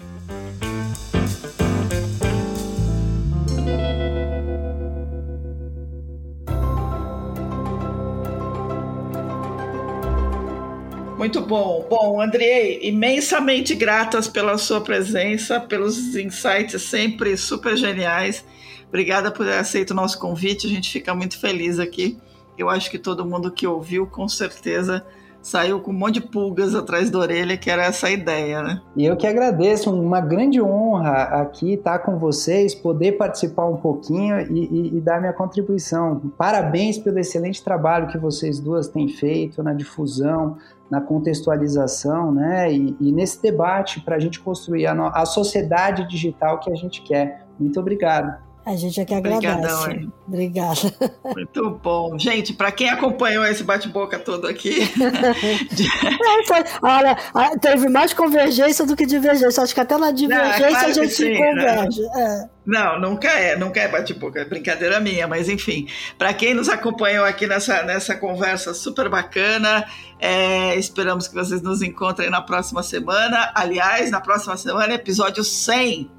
[11.17, 11.85] Muito bom.
[11.89, 18.45] Bom, Andrei, imensamente gratas pela sua presença, pelos insights sempre super geniais.
[18.87, 20.67] Obrigada por ter aceito o nosso convite.
[20.67, 22.17] A gente fica muito feliz aqui.
[22.57, 25.05] Eu acho que todo mundo que ouviu, com certeza,
[25.47, 28.81] saiu com um monte de pulgas atrás da orelha, que era essa ideia, né?
[28.97, 34.41] E eu que agradeço, uma grande honra aqui estar com vocês, poder participar um pouquinho
[34.41, 36.19] e, e, e dar minha contribuição.
[36.37, 40.57] Parabéns pelo excelente trabalho que vocês duas têm feito na difusão,
[40.91, 42.69] na contextualização, né?
[42.73, 47.01] E, e nesse debate para a gente construir a, a sociedade digital que a gente
[47.03, 47.45] quer.
[47.57, 48.46] Muito obrigado.
[48.67, 50.09] A gente é que agradece.
[50.27, 50.93] Obrigada.
[51.23, 52.19] Muito bom.
[52.19, 54.81] Gente, para quem acompanhou esse bate-boca todo aqui.
[54.91, 57.17] é, foi, olha,
[57.61, 59.63] teve mais convergência do que divergência.
[59.63, 62.01] Acho que até na divergência não, é claro a gente sim, converge.
[62.01, 62.43] Né?
[62.43, 62.57] É.
[62.65, 65.87] Não, nunca é, nunca é bate-boca, é brincadeira minha, mas enfim.
[66.17, 69.85] Para quem nos acompanhou aqui nessa, nessa conversa super bacana,
[70.19, 73.49] é, esperamos que vocês nos encontrem na próxima semana.
[73.55, 76.16] Aliás, na próxima semana, episódio 100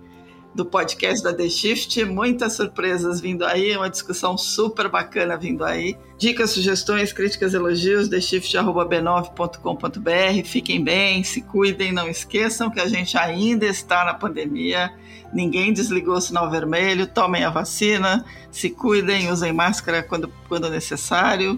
[0.59, 2.05] do podcast da The Shift.
[2.05, 5.97] Muitas surpresas vindo aí, uma discussão super bacana vindo aí.
[6.19, 10.45] Dicas, sugestões, críticas, elogios, theshift.b9.com.br.
[10.45, 14.93] Fiquem bem, se cuidem, não esqueçam que a gente ainda está na pandemia.
[15.33, 17.07] Ninguém desligou o sinal vermelho.
[17.07, 21.57] Tomem a vacina, se cuidem, usem máscara quando, quando necessário.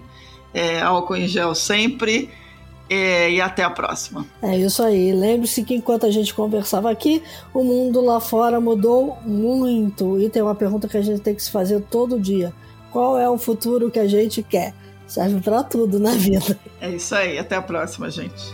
[0.53, 2.29] É, álcool em gel sempre
[2.93, 4.25] é, e até a próxima.
[4.41, 5.13] É isso aí.
[5.13, 7.23] Lembre-se que enquanto a gente conversava aqui,
[7.53, 10.19] o mundo lá fora mudou muito.
[10.19, 12.53] E tem uma pergunta que a gente tem que se fazer todo dia:
[12.91, 14.73] qual é o futuro que a gente quer?
[15.07, 16.59] Serve para tudo na vida.
[16.81, 17.37] É isso aí.
[17.37, 18.53] Até a próxima, gente.